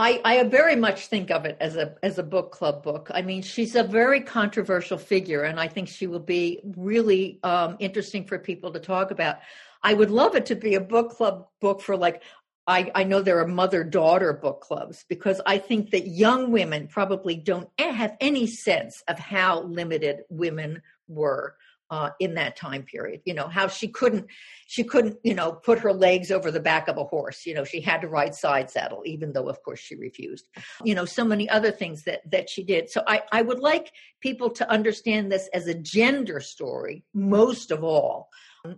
I, 0.00 0.18
I 0.24 0.42
very 0.44 0.76
much 0.76 1.08
think 1.08 1.30
of 1.30 1.44
it 1.44 1.58
as 1.60 1.76
a 1.76 1.94
as 2.02 2.18
a 2.18 2.22
book 2.22 2.52
club 2.52 2.82
book. 2.82 3.10
I 3.12 3.20
mean, 3.20 3.42
she's 3.42 3.74
a 3.74 3.82
very 3.82 4.22
controversial 4.22 4.96
figure, 4.96 5.42
and 5.42 5.60
I 5.60 5.68
think 5.68 5.88
she 5.88 6.06
will 6.06 6.18
be 6.18 6.60
really 6.64 7.38
um, 7.42 7.76
interesting 7.80 8.24
for 8.24 8.38
people 8.38 8.72
to 8.72 8.80
talk 8.80 9.10
about. 9.10 9.40
I 9.82 9.92
would 9.92 10.10
love 10.10 10.34
it 10.36 10.46
to 10.46 10.54
be 10.54 10.74
a 10.74 10.80
book 10.80 11.10
club 11.10 11.48
book 11.60 11.82
for 11.82 11.98
like 11.98 12.22
I, 12.66 12.90
I 12.94 13.04
know 13.04 13.20
there 13.20 13.40
are 13.40 13.46
mother 13.46 13.84
daughter 13.84 14.32
book 14.32 14.62
clubs 14.62 15.04
because 15.06 15.38
I 15.44 15.58
think 15.58 15.90
that 15.90 16.06
young 16.06 16.50
women 16.50 16.88
probably 16.88 17.36
don't 17.36 17.68
have 17.78 18.16
any 18.22 18.46
sense 18.46 19.02
of 19.06 19.18
how 19.18 19.64
limited 19.64 20.22
women 20.30 20.80
were 21.08 21.56
uh, 21.90 22.10
in 22.20 22.34
that 22.34 22.56
time 22.56 22.82
period. 22.82 23.20
You 23.24 23.34
know 23.34 23.48
how 23.48 23.68
she 23.68 23.88
couldn't 23.88 24.26
she 24.66 24.84
couldn't 24.84 25.18
you 25.22 25.34
know 25.34 25.52
put 25.52 25.78
her 25.80 25.92
legs 25.92 26.30
over 26.30 26.50
the 26.50 26.60
back 26.60 26.88
of 26.88 26.98
a 26.98 27.04
horse. 27.04 27.46
You 27.46 27.54
know 27.54 27.64
she 27.64 27.80
had 27.80 28.00
to 28.02 28.08
ride 28.08 28.34
side 28.34 28.70
saddle, 28.70 29.02
even 29.04 29.32
though 29.32 29.48
of 29.48 29.62
course 29.62 29.80
she 29.80 29.96
refused. 29.96 30.46
You 30.84 30.94
know 30.94 31.04
so 31.04 31.24
many 31.24 31.48
other 31.48 31.70
things 31.70 32.04
that 32.04 32.20
that 32.30 32.48
she 32.48 32.64
did. 32.64 32.90
So 32.90 33.02
I 33.06 33.22
I 33.32 33.42
would 33.42 33.60
like 33.60 33.92
people 34.20 34.50
to 34.50 34.70
understand 34.70 35.30
this 35.30 35.48
as 35.52 35.66
a 35.66 35.74
gender 35.74 36.40
story 36.40 37.04
most 37.14 37.70
of 37.70 37.82
all 37.84 38.30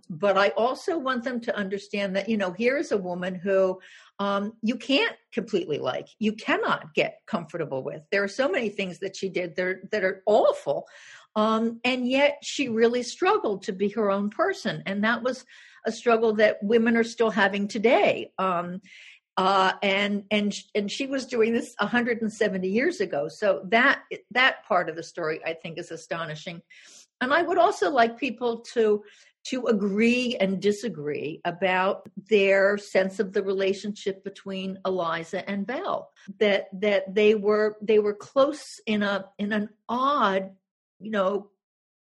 but 0.09 0.37
I 0.37 0.49
also 0.49 0.97
want 0.97 1.23
them 1.23 1.41
to 1.41 1.55
understand 1.55 2.15
that, 2.15 2.29
you 2.29 2.37
know, 2.37 2.51
here 2.51 2.77
is 2.77 2.91
a 2.91 2.97
woman 2.97 3.35
who 3.35 3.79
um, 4.19 4.53
you 4.61 4.75
can't 4.75 5.15
completely 5.33 5.77
like, 5.77 6.07
you 6.19 6.33
cannot 6.33 6.93
get 6.93 7.19
comfortable 7.27 7.83
with. 7.83 8.01
There 8.11 8.23
are 8.23 8.29
so 8.29 8.47
many 8.47 8.69
things 8.69 8.99
that 8.99 9.15
she 9.15 9.29
did 9.29 9.55
that 9.55 9.65
are, 9.65 9.83
that 9.91 10.03
are 10.03 10.23
awful. 10.25 10.85
Um, 11.35 11.79
and 11.83 12.07
yet 12.07 12.39
she 12.43 12.69
really 12.69 13.03
struggled 13.03 13.63
to 13.63 13.73
be 13.73 13.89
her 13.89 14.11
own 14.11 14.29
person. 14.29 14.83
And 14.85 15.03
that 15.03 15.23
was 15.23 15.45
a 15.85 15.91
struggle 15.91 16.35
that 16.35 16.61
women 16.61 16.95
are 16.95 17.03
still 17.03 17.31
having 17.31 17.67
today. 17.67 18.31
Um, 18.37 18.81
uh, 19.35 19.73
and 19.81 20.25
and 20.29 20.55
and 20.75 20.91
she 20.91 21.07
was 21.07 21.25
doing 21.25 21.53
this 21.53 21.73
170 21.79 22.67
years 22.67 23.01
ago. 23.01 23.27
So 23.29 23.61
that 23.69 24.01
that 24.31 24.63
part 24.65 24.89
of 24.89 24.95
the 24.95 25.03
story 25.03 25.39
I 25.43 25.53
think 25.53 25.79
is 25.79 25.89
astonishing. 25.89 26.61
And 27.19 27.33
I 27.33 27.41
would 27.41 27.57
also 27.57 27.89
like 27.89 28.19
people 28.19 28.59
to 28.73 29.03
to 29.45 29.65
agree 29.65 30.37
and 30.39 30.61
disagree 30.61 31.41
about 31.43 32.07
their 32.29 32.77
sense 32.77 33.19
of 33.19 33.33
the 33.33 33.43
relationship 33.43 34.23
between 34.23 34.79
Eliza 34.85 35.47
and 35.49 35.65
Belle. 35.65 36.09
That 36.39 36.67
that 36.79 37.13
they 37.13 37.35
were 37.35 37.77
they 37.81 37.99
were 37.99 38.13
close 38.13 38.79
in 38.85 39.01
a 39.01 39.25
in 39.39 39.51
an 39.51 39.69
odd, 39.89 40.51
you 41.03 41.11
know, 41.11 41.49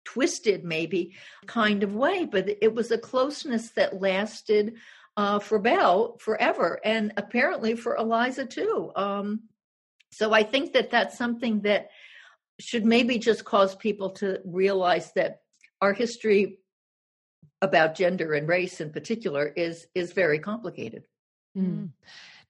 twisted 0.05 0.65
maybe 0.65 1.15
kind 1.47 1.83
of 1.83 1.95
way, 1.95 2.25
but 2.25 2.49
it 2.61 2.75
was 2.75 2.91
a 2.91 2.99
closeness 2.99 3.71
that 3.71 4.01
lasted 4.01 4.75
uh, 5.17 5.38
for 5.38 5.59
Belle 5.59 6.17
forever, 6.19 6.81
and 6.85 7.12
apparently 7.17 7.77
for 7.77 7.97
Eliza 7.97 8.47
too. 8.47 8.91
Um, 8.97 9.43
so 10.11 10.33
I 10.33 10.43
think 10.43 10.73
that 10.73 10.91
that's 10.91 11.17
something 11.17 11.62
that 11.62 11.91
should 12.61 12.85
maybe 12.85 13.19
just 13.19 13.45
cause 13.45 13.75
people 13.75 14.11
to 14.11 14.41
realize 14.45 15.12
that 15.15 15.41
our 15.81 15.93
history 15.93 16.59
about 17.61 17.95
gender 17.95 18.35
and 18.35 18.49
race 18.49 18.81
in 18.81 18.91
particular 18.91 19.47
is 19.47 19.87
is 19.95 20.12
very 20.12 20.38
complicated. 20.38 21.05
Mm. 21.57 21.91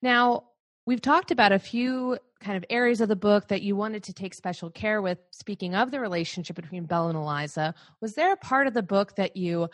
Now, 0.00 0.44
we've 0.86 1.00
talked 1.00 1.30
about 1.30 1.52
a 1.52 1.58
few 1.58 2.18
kind 2.42 2.56
of 2.56 2.64
areas 2.68 3.00
of 3.00 3.08
the 3.08 3.16
book 3.16 3.48
that 3.48 3.62
you 3.62 3.76
wanted 3.76 4.04
to 4.04 4.12
take 4.12 4.34
special 4.34 4.70
care 4.70 5.00
with. 5.00 5.18
Speaking 5.30 5.74
of 5.74 5.90
the 5.90 6.00
relationship 6.00 6.56
between 6.56 6.84
Belle 6.84 7.08
and 7.08 7.16
Eliza, 7.16 7.74
was 8.00 8.14
there 8.14 8.32
a 8.32 8.36
part 8.36 8.66
of 8.66 8.74
the 8.74 8.82
book 8.82 9.16
that 9.16 9.36
you 9.36 9.68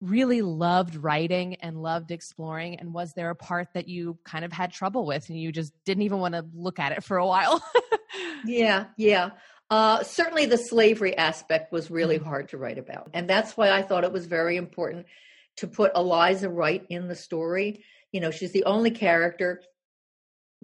really 0.00 0.40
loved 0.40 0.96
writing 0.96 1.56
and 1.56 1.82
loved 1.82 2.10
exploring? 2.10 2.76
And 2.76 2.94
was 2.94 3.12
there 3.14 3.30
a 3.30 3.36
part 3.36 3.68
that 3.74 3.88
you 3.88 4.18
kind 4.24 4.44
of 4.44 4.52
had 4.52 4.72
trouble 4.72 5.04
with 5.04 5.28
and 5.28 5.38
you 5.38 5.52
just 5.52 5.72
didn't 5.84 6.04
even 6.04 6.18
want 6.18 6.34
to 6.34 6.46
look 6.54 6.78
at 6.78 6.92
it 6.92 7.04
for 7.04 7.18
a 7.18 7.26
while? 7.26 7.62
yeah, 8.44 8.86
yeah. 8.96 9.30
Uh, 9.68 10.02
certainly, 10.02 10.46
the 10.46 10.58
slavery 10.58 11.16
aspect 11.16 11.72
was 11.72 11.90
really 11.90 12.18
mm-hmm. 12.18 12.28
hard 12.28 12.48
to 12.48 12.58
write 12.58 12.78
about. 12.78 13.10
And 13.14 13.28
that's 13.28 13.56
why 13.56 13.70
I 13.70 13.82
thought 13.82 14.04
it 14.04 14.12
was 14.12 14.26
very 14.26 14.56
important 14.56 15.06
to 15.58 15.68
put 15.68 15.92
Eliza 15.94 16.48
right 16.48 16.84
in 16.88 17.06
the 17.06 17.14
story. 17.14 17.84
You 18.10 18.20
know, 18.20 18.30
she's 18.30 18.52
the 18.52 18.64
only 18.64 18.90
character 18.90 19.62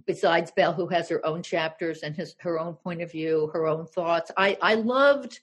besides 0.04 0.50
Belle 0.50 0.72
who 0.72 0.87
has 0.88 1.09
her 1.09 1.24
own 1.24 1.42
chapters 1.42 2.02
and 2.02 2.14
his, 2.14 2.37
her 2.40 2.59
own 2.59 2.74
point 2.74 3.02
of 3.02 3.11
view, 3.11 3.50
her 3.52 3.66
own 3.66 3.87
thoughts. 3.87 4.30
I, 4.37 4.59
I 4.61 4.74
loved. 4.74 5.40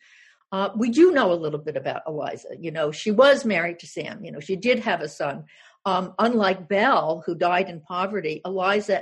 Uh, 0.51 0.69
we 0.75 0.89
do 0.89 1.11
know 1.11 1.31
a 1.31 1.33
little 1.33 1.59
bit 1.59 1.75
about 1.75 2.03
Eliza. 2.07 2.49
You 2.59 2.71
know, 2.71 2.91
she 2.91 3.11
was 3.11 3.45
married 3.45 3.79
to 3.79 3.87
Sam. 3.87 4.23
You 4.23 4.31
know, 4.31 4.39
she 4.39 4.55
did 4.55 4.79
have 4.79 5.01
a 5.01 5.09
son. 5.09 5.45
Um, 5.85 6.13
unlike 6.19 6.69
Belle, 6.69 7.23
who 7.25 7.35
died 7.35 7.69
in 7.69 7.81
poverty, 7.81 8.41
Eliza, 8.45 9.01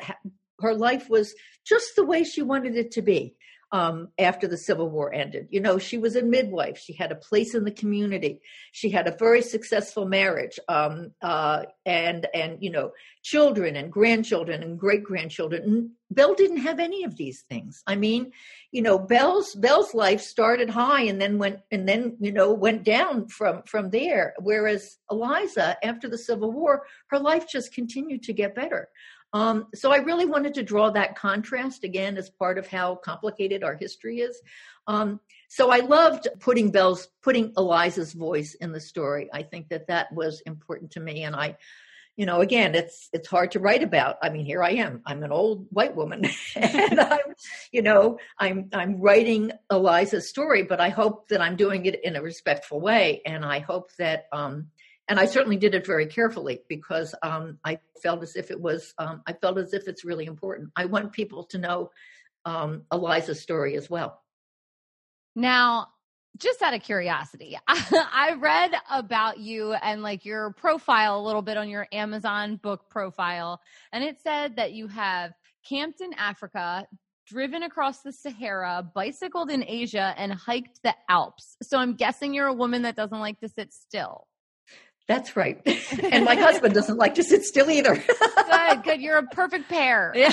her 0.62 0.74
life 0.74 1.10
was 1.10 1.36
just 1.66 1.96
the 1.96 2.06
way 2.06 2.24
she 2.24 2.42
wanted 2.42 2.76
it 2.76 2.92
to 2.92 3.02
be 3.02 3.36
um, 3.72 4.10
after 4.20 4.48
the 4.48 4.58
Civil 4.58 4.90
War 4.90 5.14
ended. 5.14 5.48
You 5.50 5.62
know, 5.62 5.78
she 5.78 5.98
was 5.98 6.16
a 6.16 6.22
midwife. 6.22 6.78
She 6.78 6.94
had 6.94 7.12
a 7.12 7.16
place 7.16 7.56
in 7.56 7.64
the 7.64 7.72
community. 7.72 8.42
She 8.72 8.90
had 8.90 9.08
a 9.08 9.16
very 9.18 9.42
successful 9.42 10.06
marriage, 10.06 10.60
um, 10.68 11.12
uh, 11.22 11.64
and 11.86 12.28
and 12.34 12.58
you 12.62 12.70
know, 12.70 12.92
children 13.24 13.76
and 13.78 13.92
grandchildren 13.92 14.62
and 14.62 14.80
great 14.80 15.04
grandchildren. 15.04 15.92
Belle 16.10 16.36
didn't 16.36 16.58
have 16.58 16.80
any 16.80 17.06
of 17.06 17.16
these 17.16 17.44
things. 17.50 17.82
I 17.88 17.96
mean, 17.96 18.34
you 18.72 18.82
know, 18.82 19.00
Belle's 19.00 19.56
Belle's 19.56 19.94
life 19.94 20.22
started 20.22 20.70
high 20.70 21.04
and 21.04 21.22
then 21.22 21.38
went 21.38 21.60
and 21.72 21.88
then 21.88 22.18
you 22.20 22.34
know 22.34 22.52
went 22.52 22.84
down 22.84 23.28
from 23.30 23.64
from 23.64 23.90
there. 23.90 24.34
Whereas 24.40 24.98
Eliza, 25.10 25.78
after 25.84 26.10
the 26.10 26.18
Civil 26.18 26.52
War, 26.52 26.84
her 27.08 27.20
life 27.20 27.48
just 27.48 27.74
continued 27.74 28.24
to 28.24 28.34
get 28.34 28.54
better. 28.54 28.90
Um, 29.34 29.67
so 29.74 29.91
I 29.91 29.98
really 29.98 30.26
wanted 30.26 30.54
to 30.56 30.63
draw 30.63 30.89
that 30.91 31.15
contrast 31.15 31.84
again 31.84 32.17
as 32.17 32.30
part 32.30 32.58
of 32.58 32.67
how 32.67 32.96
complicated 32.96 33.63
our 33.63 33.76
history 33.76 34.20
is. 34.20 34.41
Um, 34.88 35.20
so 35.48 35.72
I 35.72 35.80
loved 35.80 36.28
putting 36.39 36.72
Belle's, 36.72 37.08
putting 37.22 37.54
Eliza's 37.58 38.13
voice 38.13 38.56
in 38.56 38.72
the 38.72 38.80
story. 38.80 39.30
I 39.34 39.44
think 39.44 39.70
that 39.70 39.88
that 39.88 40.12
was 40.12 40.41
important 40.41 40.91
to 40.91 41.00
me, 41.00 41.24
and 41.24 41.36
I, 41.36 41.58
you 42.17 42.26
know, 42.26 42.41
again, 42.41 42.76
it's 42.76 43.10
it's 43.13 43.28
hard 43.28 43.52
to 43.52 43.60
write 43.60 43.84
about. 43.84 44.17
I 44.22 44.30
mean, 44.30 44.46
here 44.46 44.63
I 44.63 44.72
am. 44.72 45.02
I'm 45.06 45.24
an 45.24 45.32
old 45.32 45.67
white 45.70 45.96
woman, 45.96 46.26
and 46.56 47.00
I'm, 47.00 47.36
you 47.72 47.82
know, 47.82 48.17
I'm 48.38 48.70
I'm 48.74 49.00
writing 49.00 49.52
Eliza's 49.70 50.28
story, 50.28 50.63
but 50.63 50.82
I 50.82 50.89
hope 50.89 51.28
that 51.30 51.41
I'm 51.41 51.56
doing 51.56 51.86
it 51.86 52.04
in 52.04 52.15
a 52.15 52.22
respectful 52.22 52.80
way, 52.82 53.22
and 53.26 53.46
I 53.46 53.60
hope 53.60 53.91
that 53.98 54.26
um, 54.32 54.67
and 55.12 55.19
I 55.19 55.26
certainly 55.26 55.58
did 55.58 55.76
it 55.76 55.86
very 55.86 56.06
carefully 56.06 56.62
because 56.69 57.13
um, 57.21 57.60
I 57.65 57.80
felt 58.02 58.24
as 58.24 58.38
if 58.38 58.50
it 58.50 58.60
was. 58.60 58.93
Um, 58.97 59.21
I 59.28 59.34
felt 59.34 59.58
as 59.58 59.74
if 59.74 59.89
it's 59.89 60.06
really 60.06 60.26
important. 60.26 60.71
I 60.78 60.86
want 60.86 61.12
people 61.12 61.43
to 61.47 61.58
know 61.58 61.91
um, 62.45 62.84
Eliza's 62.93 63.41
story 63.41 63.76
as 63.76 63.89
well. 63.89 64.21
Now, 65.36 65.89
just 66.38 66.62
out 66.62 66.74
of 66.74 66.82
curiosity, 66.82 67.60
I 67.67 68.38
read 68.39 68.71
about 68.89 69.38
you 69.38 69.74
and 69.74 70.02
like 70.02 70.24
your 70.24 70.54
profile 70.54 71.19
a 71.19 71.26
little 71.26 71.41
bit 71.41 71.58
on 71.58 71.67
your 71.67 71.88
Amazon 71.91 72.56
book 72.56 72.89
profile, 72.89 73.60
and 73.91 74.06
it 74.06 74.21
said 74.24 74.56
that 74.56 74.71
you 74.71 74.88
have 74.88 75.34
camped 75.67 76.00
in 76.00 76.13
Africa, 76.13 76.88
driven 77.28 77.63
across 77.63 78.02
the 78.02 78.13
Sahara, 78.13 78.89
bicycled 78.95 79.52
in 79.52 79.65
Asia, 79.67 80.13
and 80.17 80.32
hiked 80.32 80.80
the 80.84 80.95
Alps. 81.10 81.58
So 81.62 81.80
I'm 81.80 81.95
guessing 81.95 82.34
you're 82.34 82.47
a 82.47 82.54
woman 82.54 82.84
that 82.84 82.95
doesn't 82.95 83.19
like 83.19 83.41
to 83.41 83.50
sit 83.50 83.74
still. 83.74 84.26
That's 85.08 85.36
right. 85.36 85.62
and 86.12 86.26
my 86.26 86.36
husband 86.36 86.74
doesn't 86.74 86.98
like 86.98 87.16
to 87.16 87.24
sit 87.24 87.44
still 87.44 87.70
either. 87.70 87.96
good, 88.50 88.84
good. 88.84 89.02
You're 89.02 89.18
a 89.18 89.28
perfect 89.28 89.68
pair. 89.68 90.14
Yeah. 90.16 90.32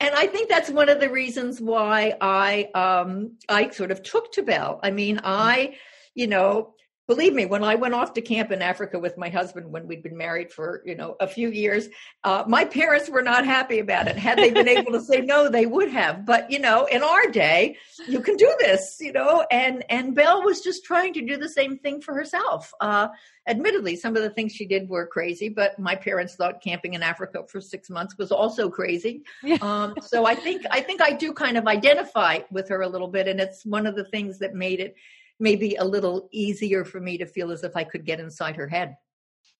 and 0.00 0.14
I 0.14 0.26
think 0.26 0.48
that's 0.48 0.70
one 0.70 0.88
of 0.88 1.00
the 1.00 1.10
reasons 1.10 1.60
why 1.60 2.16
I 2.20 2.70
um 2.74 3.36
I 3.48 3.70
sort 3.70 3.90
of 3.90 4.02
took 4.02 4.32
to 4.32 4.42
Belle. 4.42 4.80
I 4.82 4.90
mean, 4.90 5.20
I, 5.22 5.76
you 6.14 6.26
know, 6.26 6.74
believe 7.12 7.34
me, 7.34 7.44
when 7.44 7.62
I 7.62 7.74
went 7.74 7.94
off 7.94 8.14
to 8.14 8.22
camp 8.22 8.50
in 8.52 8.62
Africa 8.62 8.98
with 8.98 9.18
my 9.18 9.28
husband 9.28 9.70
when 9.70 9.86
we'd 9.86 10.02
been 10.02 10.16
married 10.16 10.50
for, 10.50 10.82
you 10.86 10.94
know, 10.94 11.16
a 11.20 11.28
few 11.28 11.50
years, 11.50 11.88
uh, 12.24 12.44
my 12.46 12.64
parents 12.64 13.10
were 13.10 13.20
not 13.32 13.44
happy 13.44 13.80
about 13.80 14.08
it. 14.08 14.16
Had 14.16 14.38
they 14.38 14.50
been 14.50 14.68
able 14.78 14.92
to 14.92 15.00
say 15.00 15.20
no, 15.20 15.50
they 15.50 15.66
would 15.66 15.90
have. 15.90 16.24
But, 16.24 16.50
you 16.50 16.58
know, 16.58 16.86
in 16.86 17.02
our 17.02 17.26
day, 17.26 17.76
you 18.08 18.20
can 18.20 18.36
do 18.36 18.50
this, 18.60 18.96
you 18.98 19.12
know, 19.12 19.44
and, 19.50 19.84
and 19.90 20.14
Belle 20.14 20.42
was 20.42 20.62
just 20.62 20.86
trying 20.86 21.12
to 21.12 21.20
do 21.20 21.36
the 21.36 21.50
same 21.50 21.76
thing 21.76 22.00
for 22.00 22.14
herself. 22.14 22.72
Uh, 22.80 23.08
admittedly, 23.46 23.94
some 23.96 24.16
of 24.16 24.22
the 24.22 24.30
things 24.30 24.52
she 24.52 24.64
did 24.64 24.88
were 24.88 25.06
crazy, 25.06 25.50
but 25.50 25.78
my 25.78 25.94
parents 25.94 26.34
thought 26.34 26.62
camping 26.62 26.94
in 26.94 27.02
Africa 27.02 27.44
for 27.46 27.60
six 27.60 27.90
months 27.90 28.16
was 28.16 28.32
also 28.32 28.70
crazy. 28.70 29.22
Yeah. 29.42 29.58
Um, 29.60 29.94
so 30.00 30.24
I 30.24 30.34
think, 30.34 30.62
I 30.70 30.80
think 30.80 31.02
I 31.02 31.12
do 31.12 31.34
kind 31.34 31.58
of 31.58 31.66
identify 31.66 32.40
with 32.50 32.70
her 32.70 32.80
a 32.80 32.88
little 32.88 33.08
bit. 33.08 33.28
And 33.28 33.38
it's 33.38 33.66
one 33.66 33.86
of 33.86 33.96
the 33.96 34.04
things 34.04 34.38
that 34.38 34.54
made 34.54 34.80
it, 34.80 34.94
maybe 35.38 35.76
a 35.76 35.84
little 35.84 36.28
easier 36.32 36.84
for 36.84 37.00
me 37.00 37.18
to 37.18 37.26
feel 37.26 37.50
as 37.50 37.64
if 37.64 37.76
I 37.76 37.84
could 37.84 38.04
get 38.04 38.20
inside 38.20 38.56
her 38.56 38.68
head. 38.68 38.96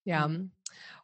Yeah. 0.04 0.28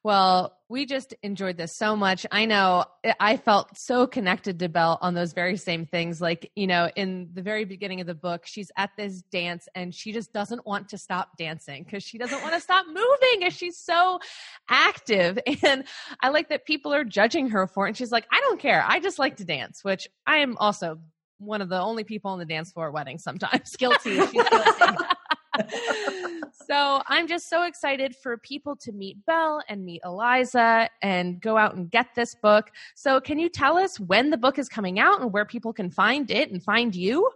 Well, 0.04 0.56
we 0.68 0.86
just 0.86 1.12
enjoyed 1.22 1.56
this 1.56 1.76
so 1.76 1.96
much. 1.96 2.24
I 2.30 2.44
know 2.44 2.84
eh, 3.02 3.14
I 3.18 3.36
felt 3.36 3.76
so 3.76 4.06
connected 4.06 4.58
to 4.60 4.68
Belle 4.68 4.98
on 5.02 5.14
those 5.14 5.32
very 5.32 5.56
same 5.56 5.86
things. 5.86 6.20
Like, 6.20 6.50
you 6.54 6.66
know, 6.66 6.88
in 6.94 7.30
the 7.34 7.42
very 7.42 7.64
beginning 7.64 8.00
of 8.00 8.06
the 8.06 8.14
book, 8.14 8.46
she's 8.46 8.70
at 8.76 8.90
this 8.96 9.22
dance 9.22 9.68
and 9.74 9.94
she 9.94 10.12
just 10.12 10.32
doesn't 10.32 10.64
want 10.66 10.88
to 10.90 10.98
stop 10.98 11.36
dancing 11.36 11.82
because 11.82 12.04
she 12.04 12.16
doesn't 12.16 12.42
want 12.42 12.54
to 12.54 12.60
stop 12.60 12.86
moving 12.86 13.44
and 13.44 13.52
she's 13.52 13.78
so 13.78 14.20
active. 14.68 15.38
And 15.60 15.84
I 16.20 16.28
like 16.28 16.50
that 16.50 16.64
people 16.64 16.94
are 16.94 17.04
judging 17.04 17.50
her 17.50 17.66
for 17.66 17.86
it. 17.86 17.90
And 17.90 17.96
she's 17.96 18.12
like, 18.12 18.26
I 18.30 18.40
don't 18.40 18.60
care. 18.60 18.84
I 18.86 19.00
just 19.00 19.18
like 19.18 19.36
to 19.36 19.44
dance, 19.44 19.82
which 19.82 20.08
I 20.26 20.38
am 20.38 20.56
also 20.58 21.00
one 21.38 21.62
of 21.62 21.68
the 21.68 21.80
only 21.80 22.04
people 22.04 22.30
on 22.30 22.38
the 22.38 22.44
dance 22.44 22.72
floor 22.72 22.88
at 22.88 22.92
weddings 22.92 23.22
sometimes. 23.22 23.76
Guilty. 23.78 24.16
guilty. 24.16 24.48
so 26.66 27.02
I'm 27.06 27.26
just 27.26 27.48
so 27.48 27.64
excited 27.64 28.14
for 28.16 28.36
people 28.36 28.76
to 28.76 28.92
meet 28.92 29.24
Belle 29.26 29.62
and 29.68 29.84
meet 29.84 30.02
Eliza 30.04 30.88
and 31.02 31.40
go 31.40 31.56
out 31.56 31.74
and 31.74 31.90
get 31.90 32.08
this 32.14 32.34
book. 32.34 32.70
So 32.94 33.20
can 33.20 33.38
you 33.38 33.48
tell 33.48 33.78
us 33.78 33.98
when 33.98 34.30
the 34.30 34.36
book 34.36 34.58
is 34.58 34.68
coming 34.68 34.98
out 34.98 35.20
and 35.20 35.32
where 35.32 35.44
people 35.44 35.72
can 35.72 35.90
find 35.90 36.30
it 36.30 36.50
and 36.50 36.62
find 36.62 36.94
you? 36.94 37.30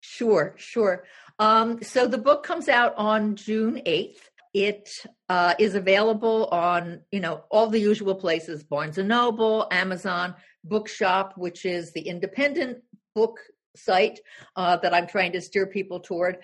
Sure, 0.00 0.54
sure. 0.56 1.04
Um, 1.38 1.82
so 1.82 2.06
the 2.06 2.18
book 2.18 2.42
comes 2.42 2.68
out 2.68 2.94
on 2.96 3.36
June 3.36 3.80
8th. 3.86 4.18
It 4.52 5.06
uh, 5.30 5.54
is 5.58 5.74
available 5.74 6.46
on, 6.46 7.00
you 7.10 7.20
know, 7.20 7.44
all 7.50 7.68
the 7.68 7.80
usual 7.80 8.14
places, 8.14 8.62
Barnes 8.62 8.98
& 8.98 8.98
Noble, 8.98 9.66
Amazon, 9.70 10.34
Bookshop, 10.64 11.34
which 11.36 11.64
is 11.64 11.92
the 11.92 12.02
independent 12.02 12.82
book 13.14 13.38
site 13.76 14.20
uh, 14.56 14.78
that 14.78 14.94
I'm 14.94 15.06
trying 15.06 15.32
to 15.32 15.40
steer 15.40 15.66
people 15.66 16.00
toward. 16.00 16.38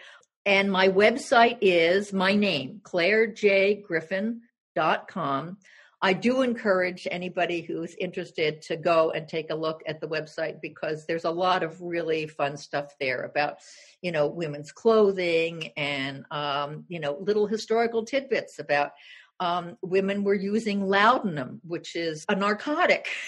And 0.47 0.71
my 0.73 0.89
website 0.89 1.59
is 1.61 2.13
my 2.13 2.35
name, 2.35 2.81
clairejgriffin.com. 2.83 5.59
I 6.01 6.13
do 6.13 6.43
encourage 6.43 7.09
anybody 7.11 7.61
who's 7.61 7.97
interested 7.97 8.63
to 8.63 8.77
go 8.77 9.11
and 9.11 9.27
take 9.27 9.51
a 9.51 9.55
look 9.55 9.83
at 9.87 10.01
the 10.01 10.07
website 10.07 10.61
because 10.63 11.07
there's 11.07 11.25
a 11.25 11.31
lot 11.31 11.65
of 11.65 11.83
really 11.83 12.29
fun 12.29 12.57
stuff 12.57 12.95
there 13.01 13.25
about, 13.25 13.57
you 14.01 14.13
know, 14.13 14.29
women's 14.29 14.71
clothing 14.71 15.73
and, 15.77 16.25
um, 16.31 16.85
you 16.89 17.01
know, 17.01 17.19
little 17.21 17.49
historical 17.49 18.05
tidbits 18.05 18.61
about 18.61 18.93
um, 19.41 19.77
women 19.83 20.23
were 20.23 20.35
using 20.35 20.87
laudanum, 20.87 21.61
which 21.67 21.97
is 21.97 22.25
a 22.29 22.37
narcotic. 22.37 23.09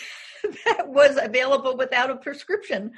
that 0.64 0.88
was 0.88 1.18
available 1.20 1.76
without 1.76 2.10
a 2.10 2.16
prescription. 2.16 2.92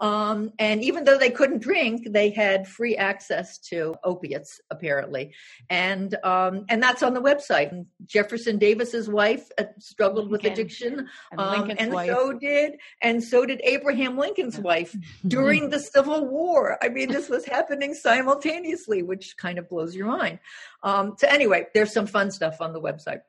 Um, 0.00 0.52
and 0.58 0.82
even 0.82 1.04
though 1.04 1.18
they 1.18 1.30
couldn't 1.30 1.62
drink, 1.62 2.08
they 2.10 2.30
had 2.30 2.66
free 2.66 2.96
access 2.96 3.58
to 3.58 3.94
opiates, 4.04 4.60
apparently. 4.70 5.34
And 5.70 6.14
um, 6.24 6.66
and 6.68 6.82
that's 6.82 7.02
on 7.02 7.14
the 7.14 7.22
website. 7.22 7.72
And 7.72 7.86
Jefferson 8.04 8.58
Davis's 8.58 9.08
wife 9.08 9.48
uh, 9.58 9.64
struggled 9.78 10.30
with 10.30 10.44
addiction, 10.44 11.08
and, 11.32 11.40
um, 11.40 11.72
and 11.78 11.92
so 11.92 12.32
did 12.32 12.78
and 13.02 13.22
so 13.22 13.46
did 13.46 13.60
Abraham 13.64 14.18
Lincoln's 14.18 14.58
wife 14.58 14.94
during 15.26 15.70
the 15.70 15.80
Civil 15.80 16.26
War. 16.26 16.78
I 16.82 16.88
mean, 16.88 17.10
this 17.10 17.28
was 17.28 17.44
happening 17.44 17.94
simultaneously, 17.94 19.02
which 19.02 19.36
kind 19.36 19.58
of 19.58 19.68
blows 19.68 19.94
your 19.94 20.06
mind. 20.06 20.38
Um, 20.82 21.14
so 21.18 21.28
anyway, 21.28 21.66
there's 21.74 21.92
some 21.92 22.06
fun 22.06 22.30
stuff 22.30 22.60
on 22.60 22.72
the 22.72 22.80
website. 22.80 23.20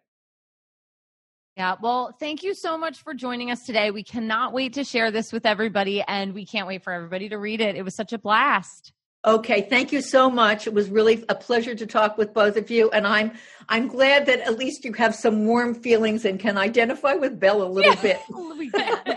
Yeah. 1.57 1.75
Well, 1.81 2.15
thank 2.19 2.43
you 2.43 2.53
so 2.53 2.77
much 2.77 3.01
for 3.01 3.15
joining 3.15 3.49
us 3.49 3.65
today. 3.65 3.89
We 3.89 4.03
cannot 4.03 4.53
wait 4.53 4.73
to 4.73 4.83
share 4.83 5.09
this 5.09 5.33
with 5.33 5.43
everybody 5.43 6.03
and 6.07 6.35
we 6.35 6.45
can't 6.45 6.67
wait 6.67 6.83
for 6.83 6.93
everybody 6.93 7.29
to 7.29 7.37
read 7.39 7.61
it. 7.61 7.75
It 7.75 7.81
was 7.81 7.95
such 7.95 8.13
a 8.13 8.19
blast. 8.19 8.93
Okay, 9.25 9.63
thank 9.63 9.91
you 9.91 10.01
so 10.01 10.29
much. 10.29 10.67
It 10.67 10.75
was 10.75 10.87
really 10.87 11.25
a 11.29 11.33
pleasure 11.33 11.73
to 11.73 11.87
talk 11.87 12.15
with 12.15 12.31
both 12.31 12.57
of 12.57 12.69
you 12.69 12.91
and 12.91 13.07
I'm 13.07 13.31
I'm 13.69 13.87
glad 13.87 14.27
that 14.27 14.41
at 14.41 14.59
least 14.59 14.85
you 14.85 14.93
have 14.93 15.15
some 15.15 15.47
warm 15.47 15.73
feelings 15.73 16.25
and 16.25 16.39
can 16.39 16.59
identify 16.59 17.15
with 17.15 17.39
Belle 17.39 17.63
a 17.63 17.65
little 17.65 17.95
yeah, 18.03 18.19
bit. 18.19 19.16